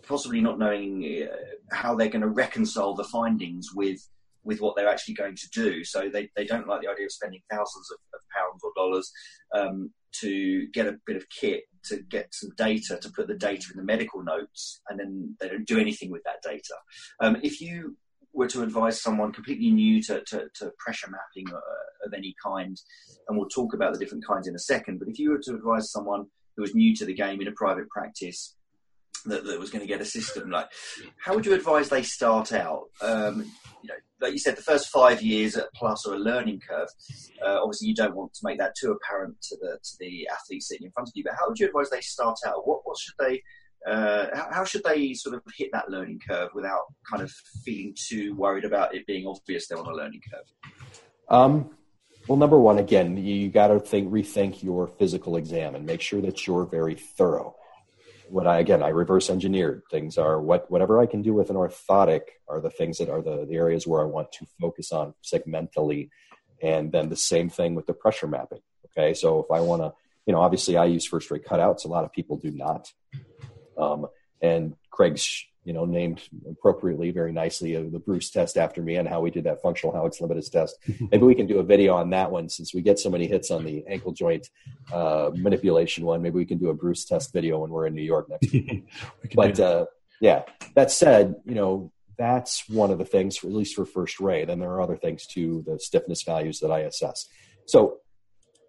[0.03, 4.01] possibly not knowing uh, how they're going to reconcile the findings with
[4.45, 5.85] with what they're actually going to do.
[5.85, 9.13] So they, they don't like the idea of spending thousands of, of pounds or dollars
[9.55, 13.67] um, to get a bit of kit to get some data to put the data
[13.73, 16.75] in the medical notes, and then they don't do anything with that data.
[17.21, 17.97] Um, if you
[18.33, 22.81] were to advise someone completely new to, to, to pressure mapping uh, of any kind,
[23.29, 25.55] and we'll talk about the different kinds in a second, but if you were to
[25.55, 28.57] advise someone who was new to the game in a private practice
[29.27, 30.69] that, that was going to get a system, like
[31.19, 32.85] how would you advise they start out?
[33.01, 33.51] Um,
[33.83, 36.89] you know, like you said, the first five years at plus or a learning curve.
[37.45, 40.63] Uh, obviously, you don't want to make that too apparent to the to the athlete
[40.63, 41.25] sitting in front of you.
[41.25, 42.67] But how would you advise they start out?
[42.67, 43.43] What what should they
[43.87, 47.33] uh, how, how, should they sort of hit that learning curve without kind of
[47.65, 50.73] feeling too worried about it being obvious they're on a learning curve?
[51.29, 51.71] Um,
[52.29, 56.21] well, number one, again, you got to think, rethink your physical exam and make sure
[56.21, 57.57] that you're very thorough.
[58.33, 61.57] What I again, I reverse engineered things are what whatever I can do with an
[61.57, 65.13] orthotic are the things that are the, the areas where I want to focus on
[65.23, 66.09] segmentally
[66.63, 68.63] And then the same thing with the pressure mapping.
[68.87, 69.93] Okay, so if I want to,
[70.27, 71.85] you know, obviously I use first ray cutouts.
[71.85, 72.91] A lot of people do not.
[73.77, 74.07] Um,
[74.41, 79.09] and Craig's, you know, named appropriately, very nicely, uh, the Bruce test after me and
[79.09, 80.77] how we did that functional hallux limitus test.
[81.11, 83.51] Maybe we can do a video on that one since we get so many hits
[83.51, 84.49] on the ankle joint
[84.93, 86.21] uh, manipulation one.
[86.21, 88.89] Maybe we can do a Bruce test video when we're in New York next week.
[89.35, 89.87] but uh,
[90.21, 90.43] yeah,
[90.75, 94.45] that said, you know, that's one of the things, for, at least for first ray.
[94.45, 97.29] Then there are other things too, the stiffness values that I assess.
[97.67, 97.99] So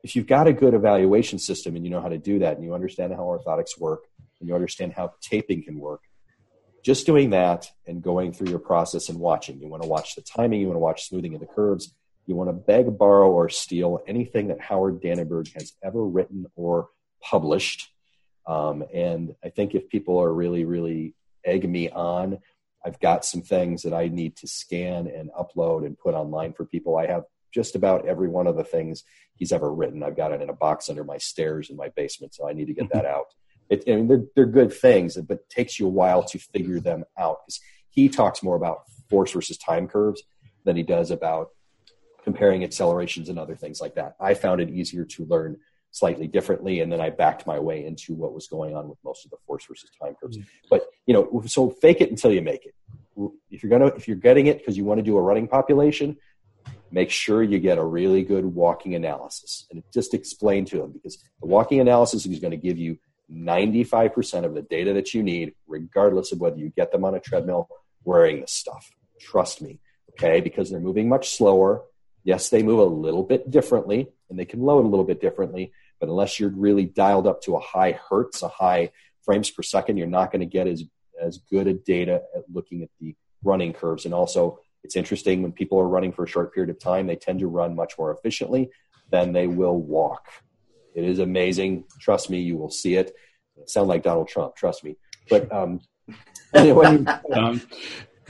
[0.04, 2.64] if you've got a good evaluation system and you know how to do that and
[2.64, 4.06] you understand how orthotics work
[4.40, 6.02] and you understand how taping can work,
[6.84, 9.60] just doing that and going through your process and watching.
[9.60, 11.94] You want to watch the timing, you want to watch smoothing of the curves,
[12.26, 16.90] you want to beg, borrow, or steal anything that Howard Dananberg has ever written or
[17.22, 17.90] published.
[18.46, 21.16] Um, and I think if people are really, really
[21.46, 22.40] egg me on,
[22.86, 26.66] I've got some things that I need to scan and upload and put online for
[26.66, 26.98] people.
[26.98, 29.04] I have just about every one of the things
[29.36, 30.04] he's ever written.
[30.04, 32.68] I've got it in a box under my stairs in my basement, so I need
[32.68, 33.28] to get that out.
[33.74, 36.80] It, I mean, they're, they're good things, but it takes you a while to figure
[36.80, 37.60] them out because
[37.90, 40.24] he talks more about force versus time curves
[40.64, 41.50] than he does about
[42.24, 44.16] comparing accelerations and other things like that.
[44.20, 45.58] I found it easier to learn
[45.92, 49.26] slightly differently, and then I backed my way into what was going on with most
[49.26, 50.38] of the force versus time curves.
[50.38, 50.68] Mm-hmm.
[50.70, 52.74] But you know, so fake it until you make it.
[53.52, 56.18] If you're gonna, if you're getting it because you want to do a running population,
[56.94, 61.18] make sure you get a really good walking analysis and just explain to them because
[61.42, 62.98] the walking analysis is going to give you
[63.34, 67.20] 95% of the data that you need, regardless of whether you get them on a
[67.20, 67.68] treadmill
[68.04, 68.92] wearing this stuff.
[69.20, 69.80] Trust me,
[70.12, 70.42] okay?
[70.42, 71.84] Because they're moving much slower.
[72.24, 75.72] Yes, they move a little bit differently and they can load a little bit differently,
[76.00, 78.92] but unless you're really dialed up to a high hertz, a high
[79.24, 80.84] frames per second, you're not going to get as,
[81.22, 84.06] as good a data at looking at the running curves.
[84.06, 87.16] And also, it's interesting when people are running for a short period of time, they
[87.16, 88.70] tend to run much more efficiently
[89.12, 90.28] than they will walk.
[90.96, 91.86] It is amazing.
[92.00, 93.14] Trust me, you will see it.
[93.66, 94.56] Sound like Donald Trump.
[94.56, 94.98] Trust me.
[95.30, 95.82] But um,
[96.54, 97.62] anyway, um,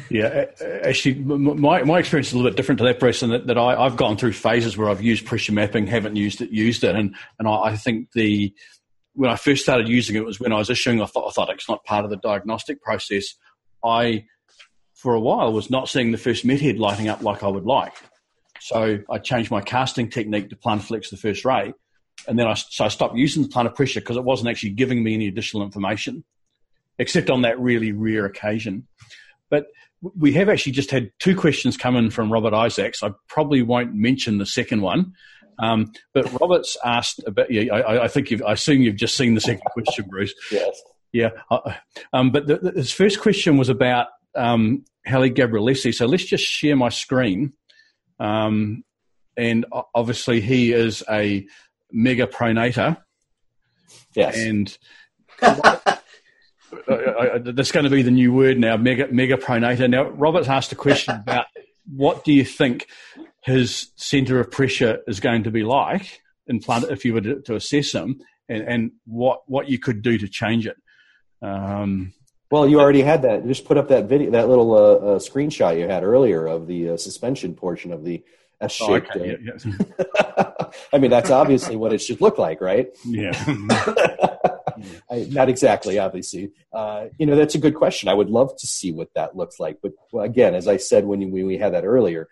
[0.09, 0.45] yeah,
[0.83, 3.57] actually, my, my experience is a little bit different to that, Bruce, in that, that
[3.57, 6.95] I, have gone through phases where I've used pressure mapping, haven't used it, used it,
[6.95, 8.53] and and I, I think the
[9.13, 12.11] when I first started using it was when I was issuing orthotics, not part of
[12.11, 13.35] the diagnostic process.
[13.83, 14.25] I
[14.93, 17.65] for a while was not seeing the first met head lighting up like I would
[17.65, 17.93] like.
[18.59, 21.73] So I changed my casting technique to plan flex the first ray.
[22.27, 25.03] And then I, so I stopped using the plantar pressure because it wasn't actually giving
[25.03, 26.23] me any additional information,
[26.97, 28.87] except on that really rare occasion.
[29.49, 29.67] But
[30.01, 33.03] we have actually just had two questions come in from Robert Isaacs.
[33.03, 35.13] I probably won't mention the second one.
[35.59, 39.41] Um, but Robert's asked about, yeah, I, I think I assume you've just seen the
[39.41, 40.33] second question, Bruce.
[40.51, 40.81] yes.
[41.11, 41.29] Yeah.
[42.11, 45.93] Um, but the, the, his first question was about um, Haile Gebrselassie.
[45.93, 47.53] So let's just share my screen.
[48.19, 48.83] Um,
[49.37, 51.45] and obviously, he is a
[51.93, 52.97] mega pronator.
[54.15, 54.37] Yes.
[54.37, 54.77] And
[55.41, 55.99] I,
[56.89, 59.89] I, that's going to be the new word now, mega, mega pronator.
[59.89, 61.45] Now, Robert's asked a question about
[61.85, 62.87] what do you think
[63.41, 67.41] his center of pressure is going to be like in plant if you were to,
[67.41, 70.75] to assess him, and, and, what what you could do to change it.
[71.41, 72.13] Um,
[72.51, 73.43] well, you already had that.
[73.43, 76.67] You Just put up that video, that little uh, uh, screenshot you had earlier of
[76.67, 78.23] the uh, suspension portion of the
[78.63, 79.09] S-shaped.
[79.15, 79.37] Oh, okay.
[79.41, 80.51] yeah, yeah.
[80.93, 82.87] I mean, that's obviously what it should look like, right?
[83.05, 83.31] Yeah.
[85.09, 86.51] I, not exactly, obviously.
[86.73, 88.09] Uh, you know, that's a good question.
[88.09, 89.79] I would love to see what that looks like.
[89.81, 92.27] But well, again, as I said when, when we had that earlier,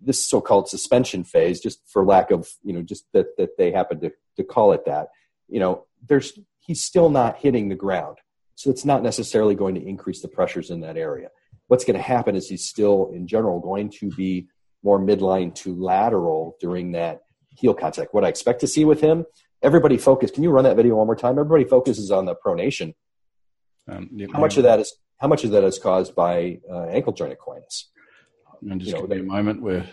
[0.00, 4.00] this so-called suspension phase, just for lack of, you know, just that, that they happen
[4.00, 5.08] to, to call it that,
[5.48, 8.18] you know, there's, he's still not hitting the ground
[8.58, 11.28] so it's not necessarily going to increase the pressures in that area.
[11.68, 14.48] What's going to happen is he's still, in general, going to be
[14.82, 18.14] more midline to lateral during that heel contact.
[18.14, 19.26] What I expect to see with him,
[19.62, 20.30] everybody focus.
[20.30, 21.38] Can you run that video one more time?
[21.38, 22.94] Everybody focuses on the pronation.
[23.88, 27.12] Um, how much of that is how much of that is caused by uh, ankle
[27.12, 27.84] joint equinus?
[28.62, 29.86] And just you know, give me a moment where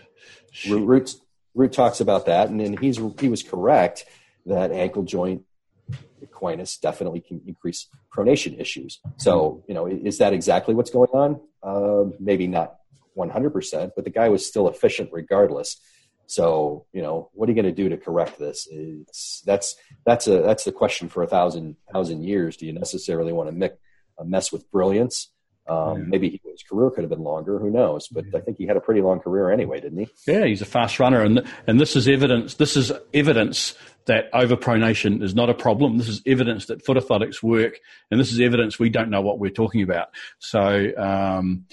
[0.51, 0.73] she...
[0.73, 1.15] Root,
[1.53, 4.05] Root talks about that, and then he's he was correct
[4.45, 5.43] that ankle joint
[6.23, 8.99] equinus definitely can increase pronation issues.
[9.17, 11.41] So, you know, is that exactly what's going on?
[11.63, 12.75] Uh, maybe not
[13.17, 15.77] 100%, but the guy was still efficient regardless.
[16.27, 18.67] So, you know, what are you going to do to correct this?
[18.71, 19.75] It's, that's
[20.05, 22.57] that's a that's the question for a thousand thousand years.
[22.57, 23.71] Do you necessarily want to
[24.17, 25.29] uh, mess with brilliance?
[25.67, 26.03] Um, yeah.
[26.07, 27.57] Maybe his career could have been longer.
[27.57, 28.07] Who knows?
[28.07, 28.37] But yeah.
[28.37, 30.07] I think he had a pretty long career anyway, didn't he?
[30.27, 32.55] Yeah, he's a fast runner, and and this is evidence.
[32.55, 33.75] This is evidence
[34.05, 35.97] that overpronation is not a problem.
[35.97, 37.79] This is evidence that foot orthotics work,
[38.11, 40.09] and this is evidence we don't know what we're talking about.
[40.37, 41.65] So, um,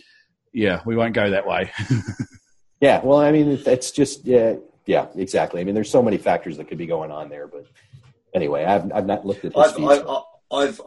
[0.52, 1.72] yeah, we won't go that way.
[2.80, 5.60] yeah, well, I mean, it's just yeah, yeah, exactly.
[5.60, 7.66] I mean, there's so many factors that could be going on there, but
[8.34, 9.56] anyway, I've I've not looked at.
[9.56, 10.06] I've, I've,
[10.50, 10.80] I've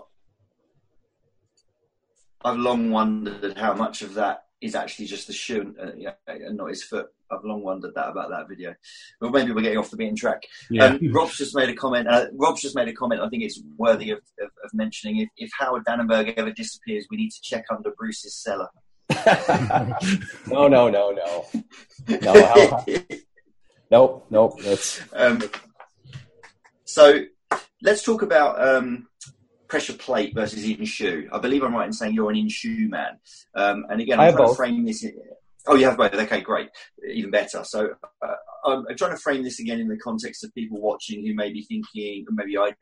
[2.44, 6.58] I've long wondered how much of that is actually just the shoe and, uh, and
[6.58, 7.08] not his foot.
[7.32, 8.76] I've long wondered that about that video,
[9.20, 10.44] but maybe we're getting off the beaten track.
[10.70, 10.86] Yeah.
[10.86, 12.08] Um, Rob's just made a comment.
[12.08, 13.22] Uh, Rob's just made a comment.
[13.22, 15.18] I think it's worthy of, of, of mentioning.
[15.18, 18.70] If, if, Howard Dananberg ever disappears, we need to check under Bruce's cellar.
[20.48, 21.46] No, no, no, no,
[22.22, 22.86] no.
[23.92, 24.60] nope, nope.
[24.62, 25.42] That's um,
[26.84, 27.26] so.
[27.82, 29.08] Let's talk about um,
[29.68, 31.28] pressure plate versus in shoe.
[31.32, 33.20] I believe I'm right in saying you're an in shoe man.
[33.56, 34.52] Um, and again, I'm trying both.
[34.52, 35.04] to frame this.
[35.04, 35.14] In,
[35.68, 36.14] oh, you have both.
[36.14, 36.70] Okay, great,
[37.08, 37.64] even better.
[37.64, 37.90] So
[38.22, 38.34] uh,
[38.66, 41.52] I'm, I'm, trying to frame this again in the context of people watching who may
[41.52, 42.74] be thinking, maybe I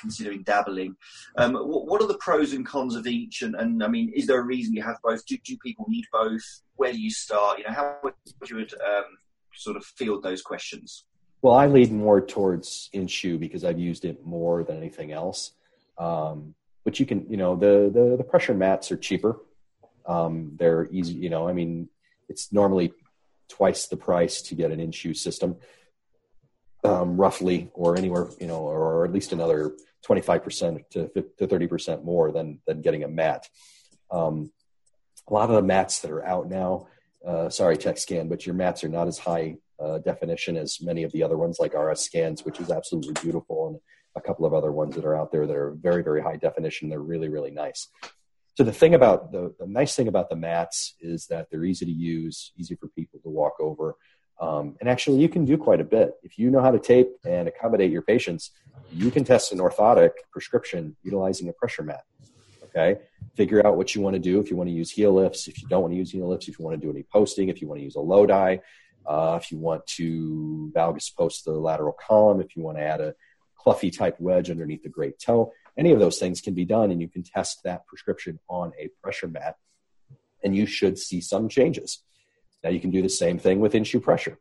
[0.00, 0.96] considering dabbling.
[1.36, 3.42] Um, what, what, are the pros and cons of each?
[3.42, 5.24] And, and, I mean, is there a reason you have both?
[5.26, 6.42] Do, do people need both?
[6.76, 7.58] Where do you start?
[7.58, 8.14] You know, how would
[8.48, 9.04] you would um,
[9.54, 11.04] sort of field those questions?
[11.42, 15.52] Well, I lead more towards in shoe because I've used it more than anything else.
[15.98, 19.36] Um, but you can, you know, the, the, the pressure mats are cheaper.
[20.06, 21.88] Um, they're easy, you know, I mean,
[22.28, 22.92] it's normally
[23.48, 25.56] twice the price to get an in shoe system,
[26.84, 29.72] um, roughly, or anywhere, you know, or at least another
[30.06, 33.48] 25% to, to 30% more than, than getting a mat.
[34.10, 34.52] Um,
[35.28, 36.86] a lot of the mats that are out now,
[37.26, 41.12] uh, sorry, Tekscan, but your mats are not as high uh, definition as many of
[41.12, 43.68] the other ones like RS scans, which is absolutely beautiful.
[43.68, 43.78] And
[44.16, 46.88] a couple of other ones that are out there that are very, very high definition.
[46.88, 47.88] They're really, really nice.
[48.54, 51.86] So the thing about the, the nice thing about the mats is that they're easy
[51.86, 53.94] to use, easy for people to walk over.
[54.40, 56.14] Um, and actually, you can do quite a bit.
[56.22, 58.50] If you know how to tape and accommodate your patients,
[58.92, 62.04] you can test an orthotic prescription utilizing a pressure mat.
[62.64, 63.00] Okay.
[63.34, 64.40] Figure out what you want to do.
[64.40, 66.48] If you want to use heel lifts, if you don't want to use heel lifts,
[66.48, 68.60] if you want to do any posting, if you want to use a Low-Dye,
[69.06, 73.00] uh, if you want to valgus post the lateral column, if you want to add
[73.00, 73.14] a
[73.58, 75.52] cluffy type wedge underneath the great toe.
[75.76, 78.88] Any of those things can be done, and you can test that prescription on a
[79.02, 79.56] pressure mat,
[80.42, 82.02] and you should see some changes.
[82.64, 84.38] Now, you can do the same thing with in shoe pressure.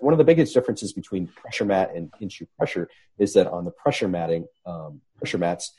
[0.00, 2.88] One of the biggest differences between pressure mat and in shoe pressure
[3.18, 5.72] is that on the pressure matting, um, pressure mats,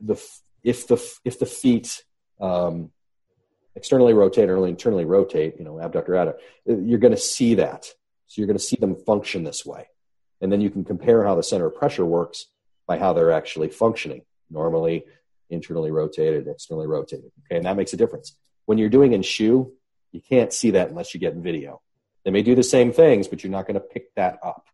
[0.00, 0.20] the
[0.64, 2.02] if the if the feet
[2.40, 2.90] um,
[3.76, 7.86] externally rotate or internally rotate, you know, abductor adductor, you're going to see that.
[8.26, 9.86] So you're going to see them function this way.
[10.40, 12.46] And then you can compare how the center of pressure works
[12.86, 14.22] by how they're actually functioning.
[14.50, 15.04] Normally,
[15.50, 17.30] internally rotated, externally rotated.
[17.46, 18.36] Okay, and that makes a difference.
[18.66, 19.72] When you're doing in shoe,
[20.12, 21.80] you can't see that unless you get video.
[22.24, 24.66] They may do the same things, but you're not going to pick that up.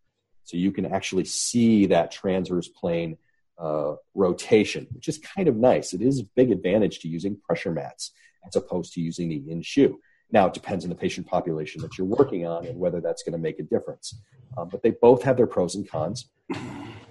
[0.44, 3.16] So you can actually see that transverse plane
[3.58, 5.92] uh, rotation, which is kind of nice.
[5.92, 8.12] It is a big advantage to using pressure mats
[8.46, 10.00] as opposed to using the in shoe.
[10.30, 13.32] Now, it depends on the patient population that you're working on and whether that's going
[13.32, 14.18] to make a difference.
[14.56, 16.28] Um, but they both have their pros and cons.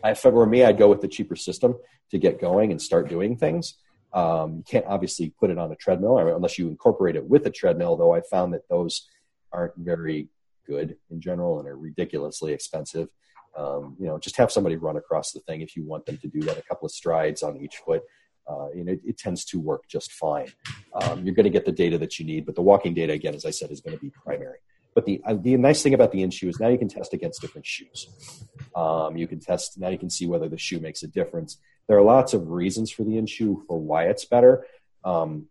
[0.04, 1.76] If it were me, I'd go with the cheaper system
[2.12, 3.76] to get going and start doing things.
[4.14, 7.50] Um, you can't obviously put it on a treadmill unless you incorporate it with a
[7.50, 9.08] treadmill, though I found that those
[9.52, 10.30] aren't very
[10.68, 13.10] good in general and are ridiculously expensive.
[13.58, 16.28] Um, you know, just have somebody run across the thing if you want them to
[16.28, 18.02] do that, a couple of strides on each foot.
[18.48, 20.52] Uh, know, it, it, tends to work just fine.
[21.02, 23.34] Um, you're going to get the data that you need, but the walking data, again,
[23.36, 24.58] as I said, is going to be primary.
[24.96, 27.14] But the uh, the nice thing about the in shoe is now you can test
[27.14, 28.08] against different shoes.
[28.76, 29.90] Um, you can test now.
[29.90, 31.58] You can see whether the shoe makes a difference.
[31.88, 34.66] There are lots of reasons for the in shoe for why it's better,
[35.04, 35.48] um,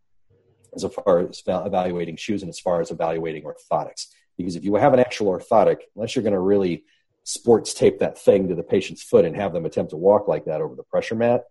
[0.74, 4.06] as far as evaluating shoes and as far as evaluating orthotics.
[4.38, 6.84] Because if you have an actual orthotic, unless you're going to really
[7.24, 10.46] sports tape that thing to the patient's foot and have them attempt to walk like
[10.46, 11.44] that over the pressure mat,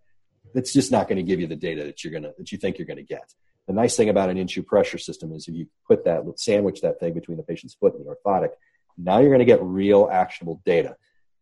[0.56, 2.58] it's just not going to give you the data that you're going to that you
[2.58, 3.34] think you're going to get.
[3.72, 7.00] The nice thing about an in-shoe pressure system is if you put that, sandwich that
[7.00, 8.50] thing between the patient's foot and the orthotic,
[8.98, 10.98] now you're going to get real actionable data.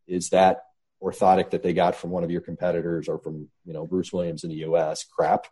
[0.06, 0.66] Is that
[1.02, 4.44] orthotic that they got from one of your competitors or from, you know, Bruce Williams
[4.44, 5.48] in the US crap?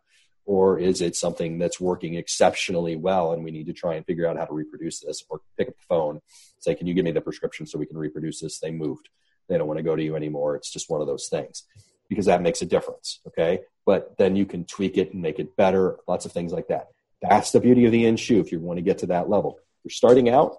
[0.45, 4.27] Or is it something that's working exceptionally well and we need to try and figure
[4.27, 6.21] out how to reproduce this or pick up the phone,
[6.59, 8.59] say, can you give me the prescription so we can reproduce this?
[8.59, 9.09] They moved.
[9.49, 10.55] They don't want to go to you anymore.
[10.55, 11.63] It's just one of those things
[12.09, 13.19] because that makes a difference.
[13.27, 13.61] Okay.
[13.85, 16.87] But then you can tweak it and make it better, lots of things like that.
[17.21, 19.59] That's the beauty of the in shoe if you want to get to that level.
[19.83, 20.57] You're starting out,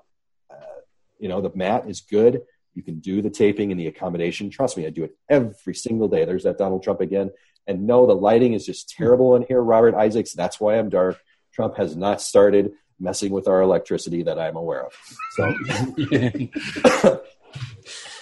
[0.50, 0.80] uh,
[1.18, 2.42] you know, the mat is good.
[2.74, 4.50] You can do the taping and the accommodation.
[4.50, 6.24] Trust me, I do it every single day.
[6.24, 7.30] There's that Donald Trump again.
[7.66, 10.32] And no, the lighting is just terrible in here, Robert Isaacs.
[10.32, 11.20] That's why I'm dark.
[11.52, 14.92] Trump has not started messing with our electricity that I'm aware of.
[15.32, 15.44] So,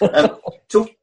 [0.12, 0.38] um,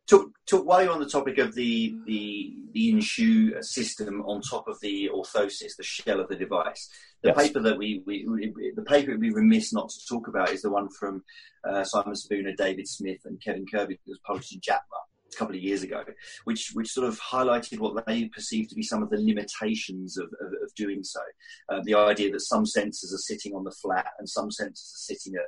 [0.10, 4.68] talk, talk, while you're on the topic of the the the in-shoe system on top
[4.68, 6.90] of the orthosis, the shell of the device,
[7.22, 7.38] the yes.
[7.38, 10.64] paper that we, we, we, the paper would be remiss not to talk about is
[10.64, 11.24] the one from
[11.64, 15.56] uh, Simon Spooner, David Smith, and Kevin Kirby that was published in JAPMA a couple
[15.56, 16.04] of years ago,
[16.46, 20.28] which which sort of highlighted what they perceived to be some of the limitations of,
[20.42, 21.22] of, of doing so.
[21.70, 25.04] Uh, the idea that some sensors are sitting on the flat and some sensors are
[25.14, 25.46] sitting at,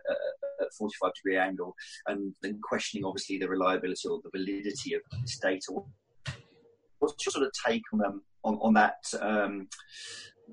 [0.62, 1.76] at 45 degree angle,
[2.08, 5.74] and then questioning obviously the reliability or the validity of this data.
[7.00, 9.68] What's your sort of take on um, on, on that um,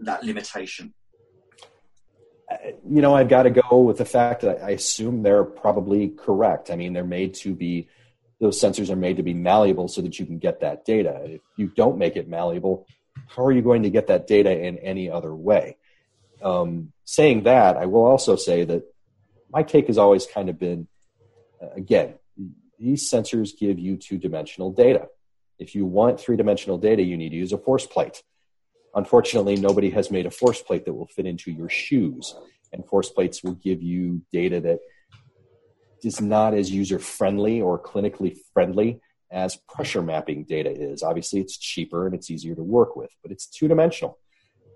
[0.00, 0.94] that limitation?
[2.88, 6.70] you know, I've got to go with the fact that I assume they're probably correct.
[6.70, 7.88] I mean, they're made to be
[8.42, 11.20] those sensors are made to be malleable so that you can get that data.
[11.24, 12.88] If you don't make it malleable,
[13.28, 15.76] how are you going to get that data in any other way?
[16.42, 18.82] Um, saying that, I will also say that
[19.48, 20.88] my take has always kind of been
[21.62, 22.14] uh, again,
[22.80, 25.06] these sensors give you two dimensional data.
[25.60, 28.24] If you want three dimensional data, you need to use a force plate.
[28.92, 32.34] Unfortunately, nobody has made a force plate that will fit into your shoes,
[32.72, 34.80] and force plates will give you data that
[36.04, 39.00] is not as user friendly or clinically friendly
[39.30, 41.02] as pressure mapping data is.
[41.02, 44.18] Obviously, it's cheaper and it's easier to work with, but it's two dimensional.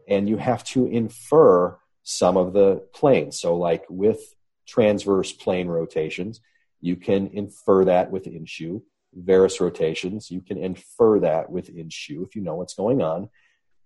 [0.09, 3.41] And you have to infer some of the planes.
[3.41, 4.21] So, like with
[4.67, 6.41] transverse plane rotations,
[6.81, 8.83] you can infer that with in shoe.
[9.15, 13.31] Varus rotations, you can infer that with in shoe if you know what's going on.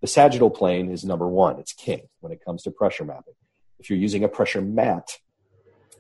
[0.01, 3.35] The sagittal plane is number one, it's king when it comes to pressure mapping.
[3.79, 5.19] If you're using a pressure mat,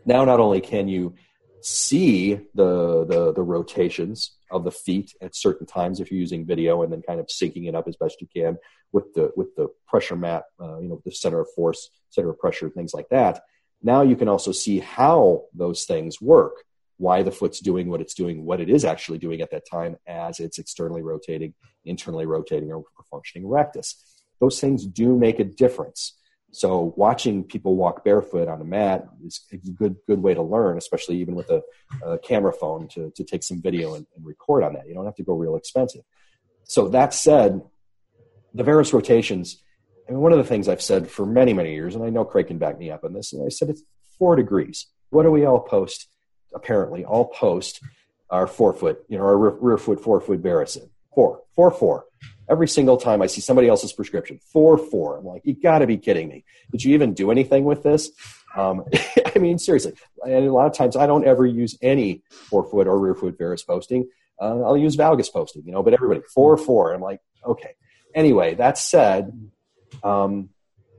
[0.04, 1.14] now not only can you
[1.62, 6.82] see the, the, the rotations of the feet at certain times if you're using video
[6.82, 8.58] and then kind of syncing it up as best you can
[8.92, 12.38] with the with the pressure map, uh, you know the center of force center of
[12.38, 13.42] pressure things like that.
[13.82, 16.64] Now you can also see how those things work
[16.96, 19.96] why the foot's doing what it's doing what it is actually doing at that time
[20.06, 21.54] as it's externally rotating
[21.86, 24.22] internally rotating or functioning rectus.
[24.38, 26.14] Those things do make a difference
[26.52, 30.78] so watching people walk barefoot on a mat is a good good way to learn,
[30.78, 31.62] especially even with a,
[32.04, 34.88] a camera phone to, to take some video and, and, record on that.
[34.88, 36.02] You don't have to go real expensive.
[36.64, 37.62] So that said,
[38.54, 39.62] the Varus rotations.
[40.08, 42.24] I mean, one of the things I've said for many many years, and I know
[42.24, 43.82] Craig can back me up on this, and I said it's
[44.18, 44.86] four degrees.
[45.10, 46.08] What do we all post?
[46.52, 47.80] Apparently, all post
[48.28, 50.78] our forefoot, you know, our rear, foot, forefoot Varus.
[51.14, 52.06] Four, four, four
[52.50, 55.18] every single time I see somebody else's prescription, four four.
[55.18, 56.44] I'm like, you got to be kidding me.
[56.72, 58.10] Did you even do anything with this?
[58.56, 58.84] Um,
[59.34, 59.94] I mean, seriously.
[60.26, 63.62] And a lot of times I don't ever use any forefoot or rear foot varus
[63.62, 64.08] posting.
[64.40, 66.92] Uh, I'll use valgus posting, you know, but everybody four four.
[66.92, 67.74] I'm like, okay.
[68.14, 69.50] Anyway, that said,
[70.02, 70.48] um,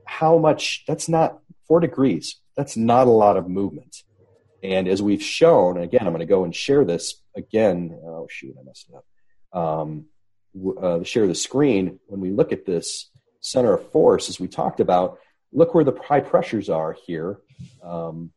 [0.06, 0.84] how much?
[0.86, 1.38] That's not
[1.68, 2.40] four degrees.
[2.56, 4.02] That's not a lot of movement.
[4.62, 7.98] And as we've shown, again, I'm going to go and share this again.
[8.04, 9.04] Oh shoot, I messed it up.
[9.60, 10.06] Um,
[10.80, 14.80] uh, share the screen, when we look at this center of force, as we talked
[14.80, 15.18] about,
[15.52, 17.38] look where the high pressures are here.
[17.82, 18.32] Um,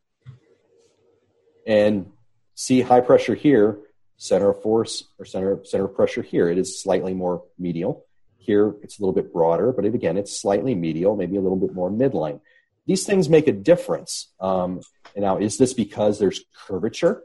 [1.66, 2.10] and
[2.54, 3.78] see high pressure here,
[4.16, 6.48] center of force or center, center of pressure here.
[6.48, 8.04] It is slightly more medial.
[8.38, 11.58] Here, it's a little bit broader, but it, again, it's slightly medial, maybe a little
[11.58, 12.40] bit more midline.
[12.86, 14.32] These things make a difference.
[14.38, 14.80] Um,
[15.16, 17.24] now, is this because there's curvature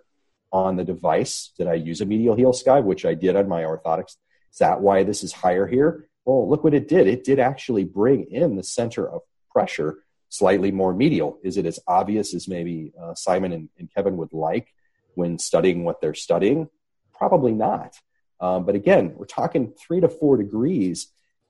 [0.51, 1.51] on the device?
[1.55, 4.15] Did I use a medial heel skive, which I did on my orthotics
[4.51, 6.07] is that why this is higher here?
[6.25, 7.07] Well, look what it did.
[7.07, 9.21] It did actually bring in the center of
[9.51, 9.99] pressure
[10.29, 11.39] slightly more medial.
[11.43, 14.73] Is it as obvious as maybe uh, Simon and, and, Kevin would like
[15.15, 16.69] when studying what they're studying?
[17.13, 17.97] Probably not.
[18.39, 21.07] Um, but again, we're talking three to four degrees,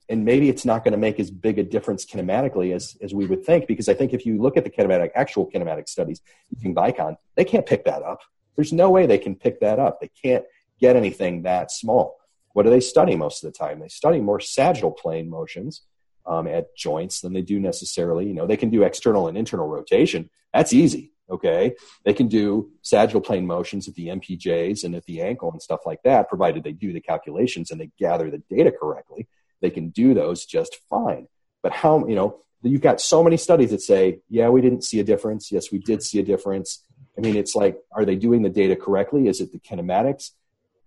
[0.10, 3.28] and maybe it's not going to make as big a difference kinematically as, as we
[3.28, 6.74] would think, because I think if you look at the kinematic, actual kinematic studies using
[6.74, 8.22] Vicon, they can't pick that up.
[8.56, 10.02] There's no way they can pick that up.
[10.02, 10.44] They can't
[10.80, 12.18] get anything that small.
[12.54, 13.80] What do they study most of the time?
[13.80, 15.82] They study more sagittal plane motions
[16.26, 18.28] um, at joints than they do necessarily.
[18.28, 20.30] You know, they can do external and internal rotation.
[20.54, 21.12] That's easy.
[21.30, 25.62] Okay, they can do sagittal plane motions at the MPJs and at the ankle and
[25.62, 29.30] stuff like that, provided they do the calculations and they gather the data correctly.
[29.62, 31.28] They can do those just fine.
[31.64, 35.00] But how you know you've got so many studies that say, yeah, we didn't see
[35.00, 35.52] a difference.
[35.52, 36.84] Yes, we did see a difference.
[37.18, 39.28] I mean, it's like, are they doing the data correctly?
[39.28, 40.32] Is it the kinematics?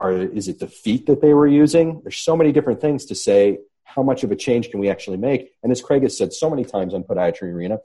[0.00, 2.00] Are, is it the feet that they were using?
[2.02, 5.18] There's so many different things to say how much of a change can we actually
[5.18, 5.52] make?
[5.62, 7.78] And as Craig has said so many times on Podiatry Arena,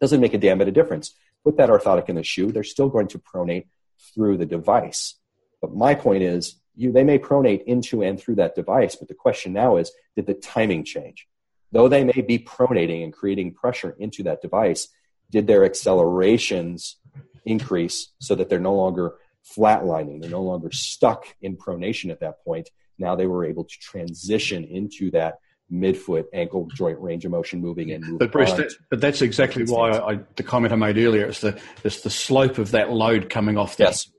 [0.00, 1.14] doesn't make a damn bit of difference.
[1.44, 3.66] Put that orthotic in the shoe, they're still going to pronate
[4.14, 5.14] through the device.
[5.60, 9.14] But my point is, you, they may pronate into and through that device, but the
[9.14, 11.26] question now is, did the timing change?
[11.72, 14.88] Though they may be pronating and creating pressure into that device,
[15.30, 16.96] did their accelerations
[17.44, 19.14] increase so that they're no longer
[19.56, 20.20] flatlining.
[20.20, 22.68] They're no longer stuck in pronation at that point.
[22.98, 25.38] Now they were able to transition into that
[25.72, 28.18] midfoot ankle joint range of motion moving and moving.
[28.18, 31.26] But Bruce, that, but that's exactly why I, the comment I made earlier.
[31.26, 33.76] It's the it's the slope of that load coming off.
[33.76, 33.84] That.
[33.84, 34.10] Yes,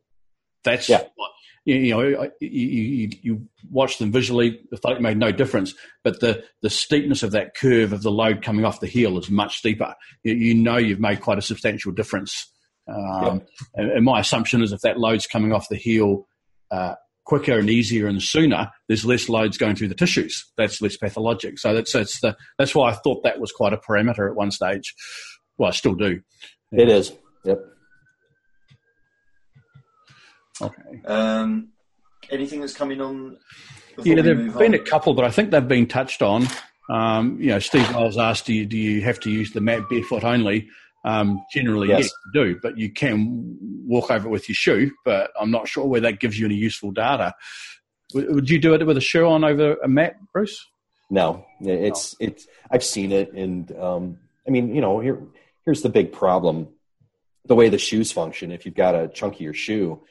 [0.64, 1.04] that's yeah.
[1.16, 1.32] what
[1.66, 2.30] you know.
[2.40, 4.62] You, you, you watch them visually.
[4.72, 8.42] The thought made no difference, but the the steepness of that curve of the load
[8.42, 9.96] coming off the heel is much steeper.
[10.24, 12.48] You, you know you've made quite a substantial difference.
[12.92, 13.42] Um,
[13.76, 16.28] and, and, my assumption is if that load's coming off the heel.
[16.70, 20.52] Uh, quicker and easier and sooner, there's less loads going through the tissues.
[20.58, 21.60] That's less pathologic.
[21.60, 24.52] So that's that's the that's why I thought that was quite a parameter at one
[24.52, 24.94] stage.
[25.58, 26.22] Well, I still do.
[26.72, 27.14] It is.
[27.46, 27.60] Yep.
[30.62, 31.02] Okay.
[31.06, 31.70] Um,
[32.30, 33.38] anything that's coming on?
[34.04, 34.80] Yeah, there've been on?
[34.80, 36.48] a couple, but I think they've been touched on.
[36.90, 39.82] Um, you know, Steve Miles asked, do you, do you have to use the mat
[39.90, 40.68] barefoot only?
[41.04, 42.04] Um, generally, yes.
[42.04, 42.12] yes.
[42.26, 44.92] you do, but you can walk over it with your shoe.
[45.04, 47.34] But I'm not sure where that gives you any useful data.
[48.14, 50.66] Would you do it with a shoe on over a mat, Bruce?
[51.10, 52.28] No, it's no.
[52.28, 52.48] it's.
[52.70, 55.22] I've seen it, and um, I mean, you know, here
[55.66, 56.70] here's the big problem:
[57.46, 58.52] the way the shoes function.
[58.52, 60.02] If you've got a chunkier shoe,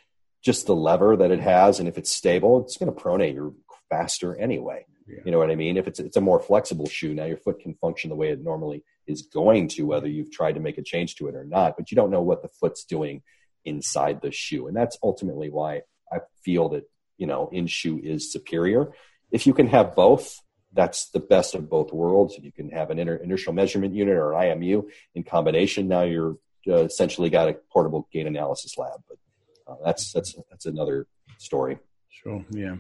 [0.43, 3.57] just the lever that it has, and if it's stable, it's going to pronate you
[3.89, 4.85] faster anyway.
[5.07, 5.21] Yeah.
[5.25, 5.77] You know what I mean?
[5.77, 8.43] If it's it's a more flexible shoe, now your foot can function the way it
[8.43, 11.77] normally is going to, whether you've tried to make a change to it or not.
[11.77, 13.23] But you don't know what the foot's doing
[13.65, 15.83] inside the shoe, and that's ultimately why
[16.13, 16.85] I feel that
[17.19, 18.93] you know in shoe is superior.
[19.31, 20.41] If you can have both,
[20.73, 22.35] that's the best of both worlds.
[22.37, 26.03] If you can have an inter- inertial measurement unit or an IMU in combination, now
[26.03, 26.37] you're
[26.69, 29.01] uh, essentially got a portable gait analysis lab.
[29.09, 29.19] But
[29.67, 31.07] uh, that's that's that's another
[31.39, 31.79] story.
[32.11, 32.45] Sure.
[32.51, 32.77] Yeah.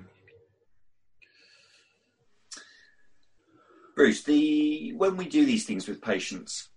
[4.01, 6.71] Bruce, the when we do these things with patients,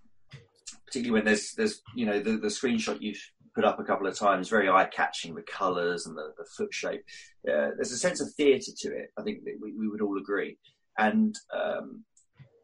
[0.86, 4.20] particularly when there's there's you know the, the screenshot you've put up a couple of
[4.20, 7.02] times, very eye catching, the colours and the, the, foot shape.
[7.48, 9.08] Uh, there's a sense of theatre to it.
[9.18, 10.58] I think we, we would all agree,
[10.98, 12.04] and um,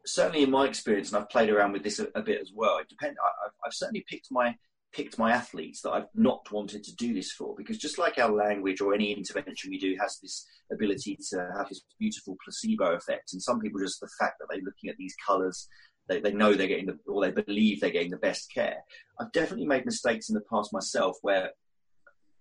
[0.04, 2.76] certainly in my experience, and I've played around with this a, a bit as well.
[2.76, 3.16] It depend.
[3.18, 4.54] I, I've certainly picked my
[4.92, 8.32] picked my athletes that I've not wanted to do this for because just like our
[8.32, 13.32] language or any intervention we do has this ability to have this beautiful placebo effect
[13.32, 15.68] and some people just the fact that they're looking at these colors
[16.10, 18.78] they, they know they're getting the, or they believe they're getting the best care.
[19.18, 21.50] I've definitely made mistakes in the past myself where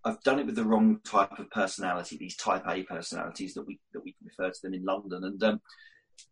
[0.04, 3.80] I've done it with the wrong type of personality these type A personalities that we
[3.94, 5.62] that we refer to them in London and um,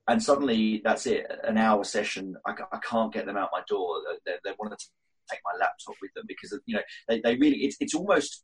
[0.07, 1.27] and suddenly that's it.
[1.43, 4.01] An hour session I, I can't get them out my door.
[4.25, 4.85] They, they want to
[5.29, 8.43] take my laptop with them because you know they, they really it's, it's almost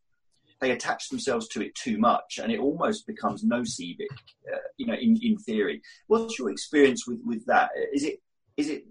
[0.61, 4.07] they attach themselves to it too much and it almost becomes nocebic
[4.53, 5.81] uh, you know in, in theory.
[6.07, 7.69] What's your experience with with that?
[7.93, 8.19] Is it
[8.57, 8.85] is it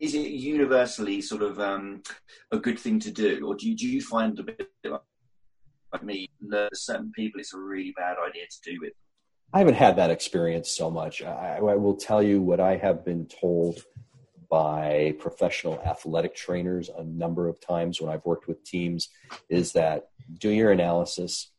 [0.00, 2.02] is it universally sort of um,
[2.50, 3.46] a good thing to do?
[3.46, 6.28] Or do you, do you find a bit like me
[6.72, 8.92] certain people it's a really bad idea to do with?
[9.52, 11.22] I haven't had that experience so much.
[11.22, 13.82] I, I, will tell you what I have been told
[14.50, 19.08] by professional athletic trainers a number of times when I've worked with teams
[19.48, 21.50] is that do your analysis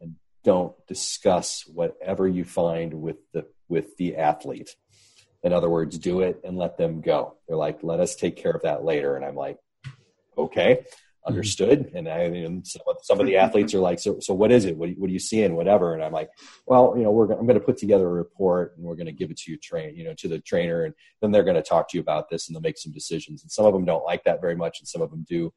[0.00, 4.74] and don't discuss whatever you find with the with the athlete.
[5.42, 7.36] In other words, do it and let them go.
[7.48, 9.16] They're like, let us take care of that later.
[9.16, 9.58] And I'm like,
[10.36, 10.84] okay.
[11.22, 11.34] Mm-hmm.
[11.34, 11.92] understood.
[11.94, 14.64] And I, and some, of, some of the athletes are like, so, so what is
[14.64, 14.76] it?
[14.76, 15.54] What, what are you seeing?
[15.54, 15.94] Whatever.
[15.94, 16.30] And I'm like,
[16.66, 19.12] well, you know, we're, I'm going to put together a report and we're going to
[19.12, 20.82] give it to you train, you know, to the trainer.
[20.82, 23.42] And then they're going to talk to you about this and they'll make some decisions.
[23.42, 24.80] And some of them don't like that very much.
[24.80, 25.52] And some of them do.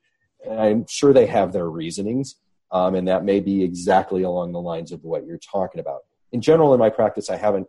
[0.48, 2.36] And I'm sure they have their reasonings.
[2.72, 6.02] Um, and that may be exactly along the lines of what you're talking about.
[6.32, 7.68] In general, in my practice, I haven't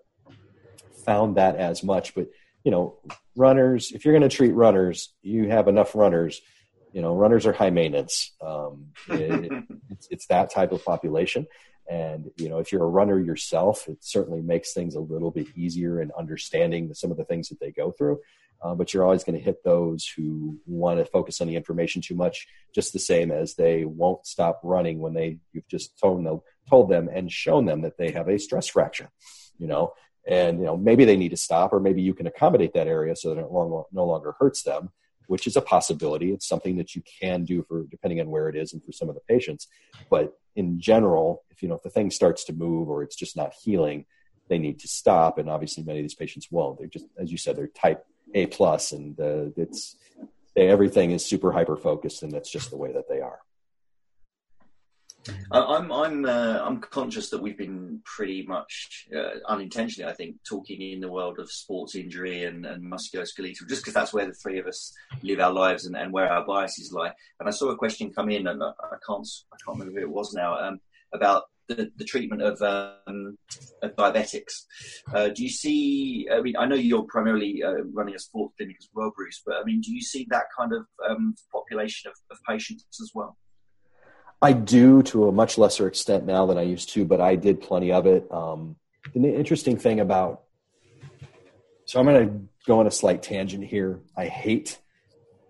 [1.06, 2.28] found that as much, but
[2.62, 2.98] you know,
[3.36, 6.42] runners, if you're going to treat runners, you have enough runners
[6.96, 8.32] you know, runners are high maintenance.
[8.40, 9.52] Um, it,
[9.90, 11.46] it's, it's that type of population.
[11.90, 15.46] And, you know, if you're a runner yourself, it certainly makes things a little bit
[15.54, 18.20] easier in understanding some of the things that they go through.
[18.62, 22.00] Uh, but you're always going to hit those who want to focus on the information
[22.00, 26.24] too much, just the same as they won't stop running when they you've just told
[26.24, 26.40] them,
[26.70, 29.10] told them and shown them that they have a stress fracture,
[29.58, 29.92] you know,
[30.26, 33.14] and you know maybe they need to stop, or maybe you can accommodate that area
[33.14, 34.90] so that it no longer hurts them
[35.26, 36.32] which is a possibility.
[36.32, 39.08] It's something that you can do for depending on where it is and for some
[39.08, 39.68] of the patients.
[40.10, 43.36] But in general, if you know if the thing starts to move or it's just
[43.36, 44.06] not healing,
[44.48, 45.38] they need to stop.
[45.38, 46.78] And obviously, many of these patients won't.
[46.78, 48.04] They're just, as you said, they're type
[48.34, 49.96] A plus, and uh, it's
[50.54, 53.40] they, everything is super hyper focused, and that's just the way that they are.
[55.50, 60.80] I'm I'm uh, I'm conscious that we've been pretty much uh, unintentionally, I think, talking
[60.80, 64.58] in the world of sports injury and, and musculoskeletal, just because that's where the three
[64.58, 67.12] of us live our lives and, and where our biases lie.
[67.40, 68.72] And I saw a question come in, and I,
[69.06, 70.80] can't I can't remember who it was now um,
[71.12, 73.36] about the, the treatment of, um,
[73.82, 74.64] of diabetics.
[75.12, 76.28] Uh, do you see?
[76.32, 79.56] I mean, I know you're primarily uh, running a sports clinic as well, Bruce, but
[79.56, 83.36] I mean, do you see that kind of um, population of, of patients as well?
[84.42, 87.60] I do to a much lesser extent now than I used to, but I did
[87.60, 88.30] plenty of it.
[88.30, 88.76] Um,
[89.14, 90.42] the interesting thing about
[91.86, 94.00] so I'm going to go on a slight tangent here.
[94.16, 94.80] I hate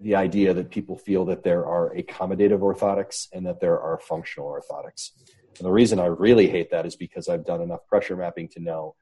[0.00, 4.48] the idea that people feel that there are accommodative orthotics and that there are functional
[4.48, 5.12] orthotics.
[5.58, 8.60] And the reason I really hate that is because I've done enough pressure mapping to
[8.60, 8.94] know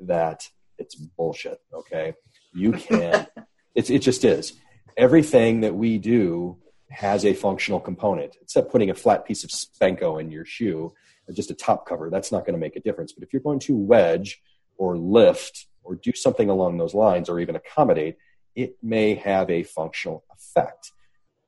[0.00, 1.58] that it's bullshit.
[1.72, 2.12] Okay.
[2.52, 3.26] You can,
[3.74, 4.52] it's, it just is.
[4.98, 6.58] Everything that we do
[6.92, 10.92] has a functional component, except putting a flat piece of Spenco in your shoe,
[11.32, 12.10] just a top cover.
[12.10, 13.12] That's not going to make a difference.
[13.12, 14.42] But if you're going to wedge
[14.76, 18.16] or lift or do something along those lines or even accommodate,
[18.54, 20.92] it may have a functional effect.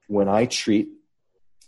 [0.07, 0.89] When I treat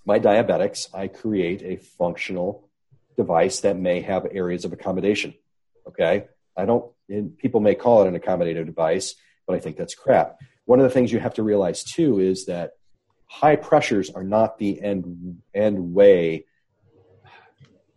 [0.04, 2.68] my diabetics, I create a functional
[3.16, 5.34] device that may have areas of accommodation.
[5.88, 6.26] Okay.
[6.56, 6.90] I don't,
[7.36, 9.14] people may call it an accommodative device,
[9.46, 10.38] but I think that's crap.
[10.64, 12.72] One of the things you have to realize too is that
[13.26, 16.46] high pressures are not the end end way.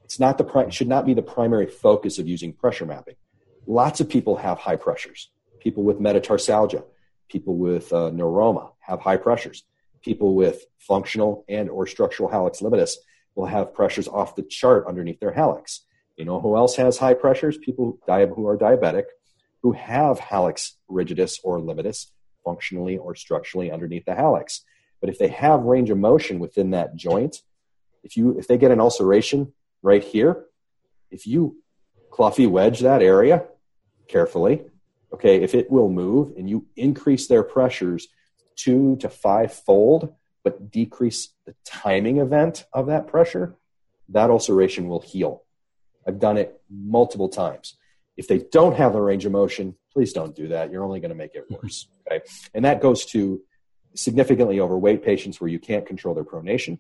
[0.04, 3.16] It's not the pri- should not be the primary focus of using pressure mapping.
[3.68, 5.30] Lots of people have high pressures.
[5.60, 6.84] People with metatarsalgia,
[7.30, 9.64] people with uh, neuroma have high pressures.
[10.02, 12.96] People with functional and or structural hallux limitus
[13.36, 15.80] will have pressures off the chart underneath their hallux.
[16.18, 17.58] You know who else has high pressures?
[17.58, 19.04] People who are diabetic,
[19.62, 22.08] who have hallux rigidus or limitus
[22.44, 24.62] functionally or structurally underneath the hallux.
[25.02, 27.42] But if they have range of motion within that joint,
[28.04, 30.46] if you if they get an ulceration right here,
[31.12, 31.58] if you
[32.12, 33.46] cluffy wedge that area
[34.08, 34.66] carefully,
[35.14, 38.08] okay, if it will move and you increase their pressures
[38.56, 43.56] two to five fold, but decrease the timing event of that pressure,
[44.10, 45.44] that ulceration will heal.
[46.08, 47.76] I've done it multiple times.
[48.18, 50.72] If they don't have the range of motion, please don't do that.
[50.72, 51.88] You're only going to make it worse.
[52.06, 52.26] Okay.
[52.54, 53.42] And that goes to
[53.96, 56.80] significantly overweight patients where you can't control their pronation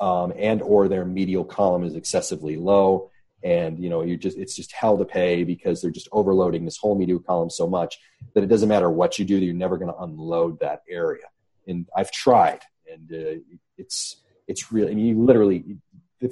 [0.00, 3.10] um, and or their medial column is excessively low.
[3.42, 6.78] And you know you just it's just hell to pay because they're just overloading this
[6.78, 7.98] whole medial column so much
[8.34, 11.26] that it doesn't matter what you do you're never going to unload that area.
[11.68, 13.40] And i've tried and uh,
[13.76, 15.76] it's it's really I mean, you literally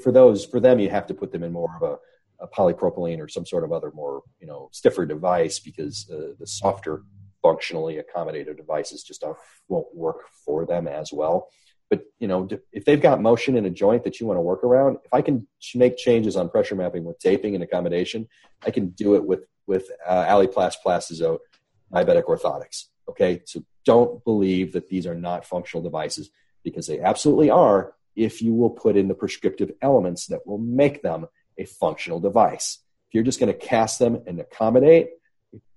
[0.02, 3.20] for those for them you have to put them in more of a, a polypropylene
[3.20, 7.02] or some sort of other more you know stiffer device because uh, the softer
[7.44, 9.22] functionally accommodated devices just
[9.68, 11.50] won't work for them as well.
[11.90, 14.64] But you know, if they've got motion in a joint that you want to work
[14.64, 18.26] around, if I can make changes on pressure mapping with taping and accommodation,
[18.66, 21.40] I can do it with with uh, Aliplast Plastizote
[21.92, 22.86] diabetic orthotics.
[23.08, 26.30] Okay, so don't believe that these are not functional devices
[26.64, 27.92] because they absolutely are.
[28.16, 31.26] If you will put in the prescriptive elements that will make them
[31.58, 32.78] a functional device,
[33.08, 35.10] if you're just going to cast them and accommodate,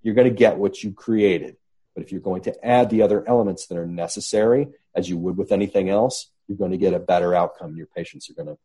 [0.01, 1.57] you're going to get what you created.
[1.95, 5.37] But if you're going to add the other elements that are necessary, as you would
[5.37, 7.75] with anything else, you're going to get a better outcome.
[7.75, 8.57] Your patients are going to,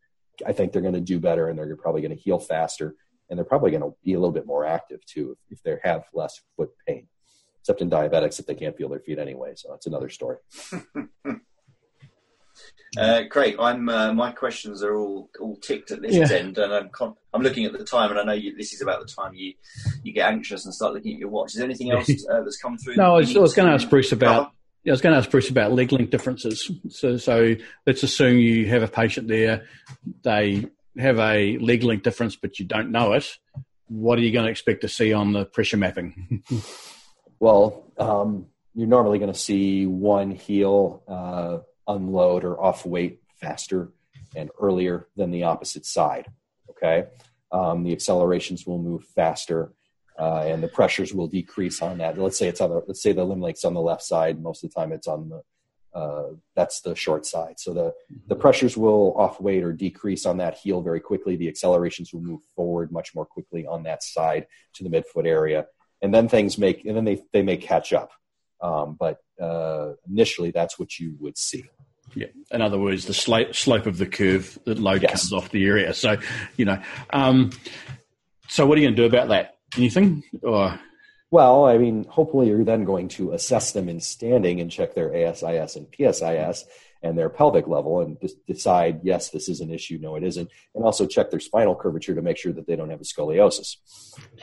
[0.47, 2.95] I think they're going to do better and they're probably going to heal faster.
[3.29, 5.77] And they're probably going to be a little bit more active too if, if they
[5.83, 7.09] have less foot pain,
[7.61, 9.53] except in diabetics if they can't feel their feet anyway.
[9.57, 10.37] So that's another story.
[12.97, 16.37] Uh, Craig, I'm uh, my questions are all all ticked at this yeah.
[16.37, 18.83] end, and I'm con- I'm looking at the time, and I know you, this is
[18.83, 19.55] about the time you
[20.03, 21.53] you get anxious and start looking at your watch.
[21.53, 22.97] Is there anything else uh, that's come through?
[22.97, 24.53] no, I was, was going to ask Bruce about.
[24.85, 26.69] Yeah, I was going to ask Bruce about leg length differences.
[26.91, 27.55] So, so
[27.87, 29.65] let's assume you have a patient there,
[30.23, 30.67] they
[30.99, 33.39] have a leg length difference, but you don't know it.
[33.87, 36.43] What are you going to expect to see on the pressure mapping?
[37.39, 43.93] well, um, you're normally going to see one heel uh, unload or off weight faster
[44.35, 46.31] and earlier than the opposite side.
[46.71, 47.07] Okay,
[47.51, 49.73] um, the accelerations will move faster.
[50.19, 52.19] Uh, and the pressures will decrease on that.
[52.19, 54.43] Let's say it's on the let's say the limb length's on the left side.
[54.43, 55.43] Most of the time, it's on the
[55.95, 57.59] uh, that's the short side.
[57.59, 57.95] So the
[58.27, 61.37] the pressures will off weight or decrease on that heel very quickly.
[61.37, 65.67] The accelerations will move forward much more quickly on that side to the midfoot area,
[66.01, 68.13] and then things make and then they they may catch up.
[68.63, 71.65] Um, but uh, initially, that's what you would see.
[72.15, 72.29] Yeah.
[72.51, 75.11] In other words, the slope, slope of the curve, that load yes.
[75.11, 75.95] comes off the area.
[75.95, 76.19] So,
[76.57, 76.81] you know,
[77.11, 77.51] um,
[78.49, 79.57] so what are you going to do about that?
[79.77, 80.23] Anything?
[80.43, 80.79] Or
[81.31, 85.15] well, I mean, hopefully you're then going to assess them in standing and check their
[85.15, 86.65] ASIS and PSIS,
[87.03, 90.85] and their pelvic level and decide, yes, this is an issue, no, it isn't, and
[90.85, 93.77] also check their spinal curvature to make sure that they don't have a scoliosis.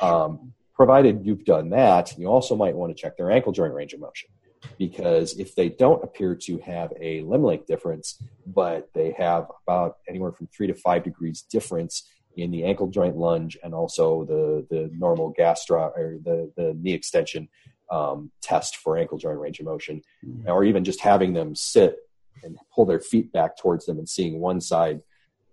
[0.01, 3.93] Um, provided you've done that, you also might want to check their ankle joint range
[3.93, 4.29] of motion
[4.77, 9.97] because if they don't appear to have a limb length difference, but they have about
[10.07, 14.65] anywhere from three to five degrees difference in the ankle joint lunge and also the,
[14.69, 17.47] the normal gastro or the, the knee extension
[17.91, 20.47] um, test for ankle joint range of motion, mm-hmm.
[20.47, 21.97] or even just having them sit
[22.43, 25.01] and pull their feet back towards them and seeing one side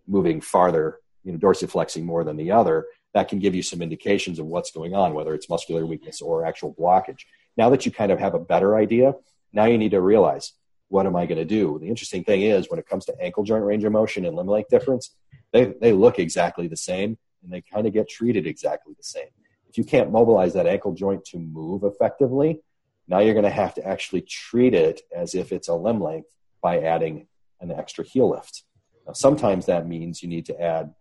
[0.06, 4.38] moving farther, you know, dorsiflexing more than the other, that can give you some indications
[4.38, 7.20] of what's going on, whether it's muscular weakness or actual blockage.
[7.56, 9.14] Now that you kind of have a better idea,
[9.52, 10.52] now you need to realize
[10.88, 11.78] what am I going to do?
[11.80, 14.46] The interesting thing is when it comes to ankle joint range of motion and limb
[14.46, 15.14] length difference,
[15.52, 19.28] they, they look exactly the same and they kind of get treated exactly the same.
[19.68, 22.60] If you can't mobilize that ankle joint to move effectively,
[23.08, 26.28] now you're going to have to actually treat it as if it's a limb length
[26.62, 27.26] by adding
[27.60, 28.64] an extra heel lift.
[29.06, 30.94] Now, sometimes that means you need to add,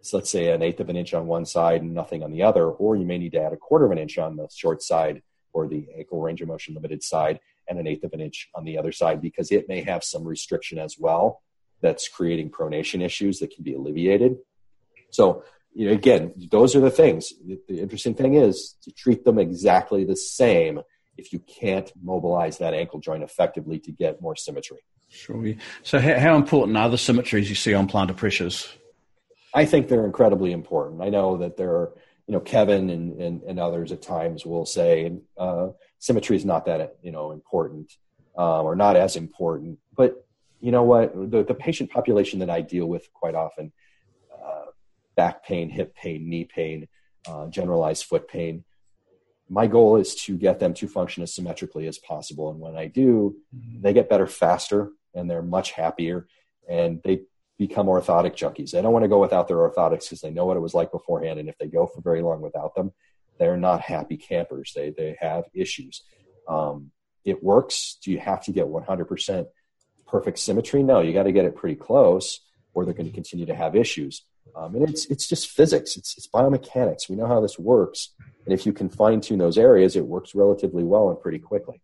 [0.00, 2.42] so let's say, an eighth of an inch on one side and nothing on the
[2.42, 4.82] other, or you may need to add a quarter of an inch on the short
[4.82, 5.22] side
[5.52, 8.64] or the ankle range of motion limited side and an eighth of an inch on
[8.64, 11.42] the other side because it may have some restriction as well
[11.80, 14.36] that's creating pronation issues that can be alleviated.
[15.10, 15.44] So,
[15.74, 17.32] you know, again, those are the things.
[17.68, 20.80] The interesting thing is to treat them exactly the same
[21.16, 24.78] if you can't mobilize that ankle joint effectively to get more symmetry.
[25.08, 25.54] Sure.
[25.82, 28.68] So, how important are the symmetries you see on plantar pressures?
[29.54, 31.02] I think they're incredibly important.
[31.02, 31.92] I know that there are
[32.28, 35.68] you know, Kevin and, and, and others at times will say uh,
[35.98, 37.90] symmetry is not that you know important
[38.36, 39.78] uh, or not as important.
[39.96, 40.26] But
[40.60, 41.30] you know what?
[41.30, 43.72] The, the patient population that I deal with quite often,
[44.30, 44.66] uh,
[45.16, 46.86] back pain, hip pain, knee pain,
[47.26, 48.62] uh, generalized foot pain.
[49.48, 52.88] My goal is to get them to function as symmetrically as possible, and when I
[52.88, 53.80] do, mm-hmm.
[53.80, 56.28] they get better faster and they're much happier
[56.68, 57.22] and they
[57.58, 58.70] become orthotic junkies.
[58.70, 60.92] They don't want to go without their orthotics because they know what it was like
[60.92, 61.40] beforehand.
[61.40, 62.92] And if they go for very long without them,
[63.38, 64.72] they're not happy campers.
[64.74, 66.02] They, they have issues.
[66.48, 66.92] Um,
[67.24, 67.98] it works.
[68.02, 69.46] Do you have to get 100%
[70.06, 70.82] perfect symmetry?
[70.82, 72.40] No, you got to get it pretty close
[72.74, 74.22] or they're going to continue to have issues.
[74.54, 75.96] Um, and it's, it's just physics.
[75.96, 77.08] It's, it's biomechanics.
[77.08, 78.10] We know how this works.
[78.44, 81.82] And if you can fine tune those areas, it works relatively well and pretty quickly.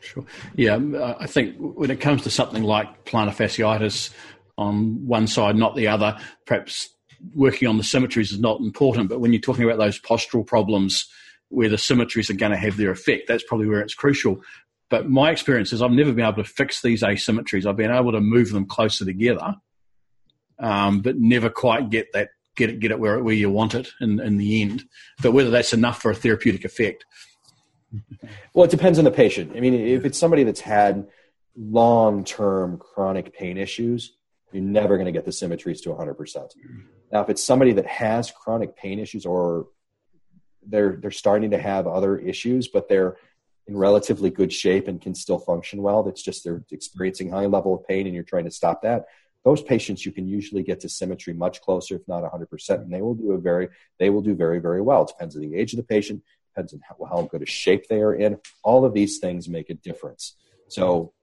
[0.00, 0.24] Sure.
[0.54, 0.78] Yeah,
[1.18, 4.10] I think when it comes to something like plantar fasciitis,
[4.56, 6.18] on one side, not the other.
[6.46, 6.88] Perhaps
[7.34, 11.06] working on the symmetries is not important, but when you're talking about those postural problems
[11.48, 14.40] where the symmetries are going to have their effect, that's probably where it's crucial.
[14.90, 17.66] But my experience is I've never been able to fix these asymmetries.
[17.66, 19.56] I've been able to move them closer together,
[20.58, 23.88] um, but never quite get that get it get it where where you want it
[24.00, 24.84] in, in the end.
[25.22, 27.04] But whether that's enough for a therapeutic effect.
[28.54, 29.52] Well, it depends on the patient.
[29.56, 31.06] I mean, if it's somebody that's had
[31.56, 34.12] long term chronic pain issues,
[34.54, 36.50] you're never going to get the symmetries to 100%.
[37.12, 39.68] Now, if it's somebody that has chronic pain issues or
[40.66, 43.16] they're they're starting to have other issues, but they're
[43.66, 47.74] in relatively good shape and can still function well, that's just they're experiencing high level
[47.74, 49.06] of pain and you're trying to stop that.
[49.44, 53.02] Those patients you can usually get to symmetry much closer, if not 100%, and they
[53.02, 55.02] will do a very they will do very very well.
[55.02, 56.22] It depends on the age of the patient,
[56.54, 58.38] depends on how, how good a shape they are in.
[58.62, 60.36] All of these things make a difference.
[60.68, 61.13] So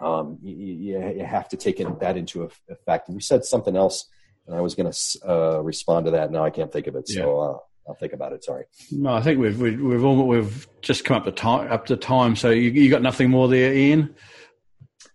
[0.00, 3.08] um, you, you, have to take that into effect.
[3.08, 4.08] And you said something else,
[4.46, 6.30] and I was going to uh, respond to that.
[6.30, 7.50] Now I can't think of it, so yeah.
[7.50, 8.44] uh, I'll think about it.
[8.44, 8.64] Sorry.
[8.90, 11.70] No, I think we've we've we've, all, we've just come up to time.
[11.70, 12.36] Up to time.
[12.36, 14.14] So you, you got nothing more there, Ian?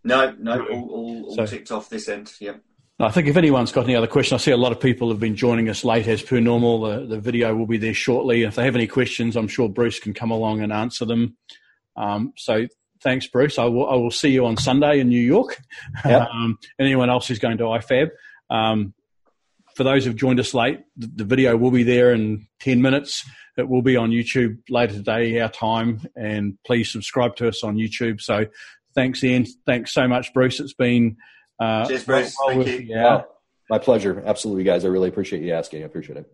[0.03, 2.34] No, no, all, all, all so, ticked off this end.
[2.39, 2.61] Yep.
[2.99, 5.19] I think if anyone's got any other questions, I see a lot of people have
[5.19, 6.82] been joining us late as per normal.
[6.82, 8.43] The, the video will be there shortly.
[8.43, 11.36] If they have any questions, I'm sure Bruce can come along and answer them.
[11.95, 12.67] Um, so
[13.03, 13.59] thanks, Bruce.
[13.59, 15.57] I will, I will see you on Sunday in New York.
[16.05, 16.29] Yep.
[16.29, 18.09] Um, anyone else who's going to IFAB.
[18.49, 18.93] Um,
[19.75, 23.23] for those who've joined us late, the, the, video will be there in 10 minutes.
[23.57, 27.75] It will be on YouTube later today, our time, and please subscribe to us on
[27.75, 28.21] YouTube.
[28.21, 28.47] So
[28.95, 29.45] thanks, Ian.
[29.65, 30.59] Thanks so much, Bruce.
[30.59, 31.17] It's been.
[31.59, 32.35] Uh, Cheers, Bruce.
[32.39, 32.95] Well Thank you.
[32.95, 33.23] Yeah.
[33.69, 34.23] my pleasure.
[34.25, 34.85] Absolutely, guys.
[34.85, 35.83] I really appreciate you asking.
[35.83, 36.31] I appreciate it.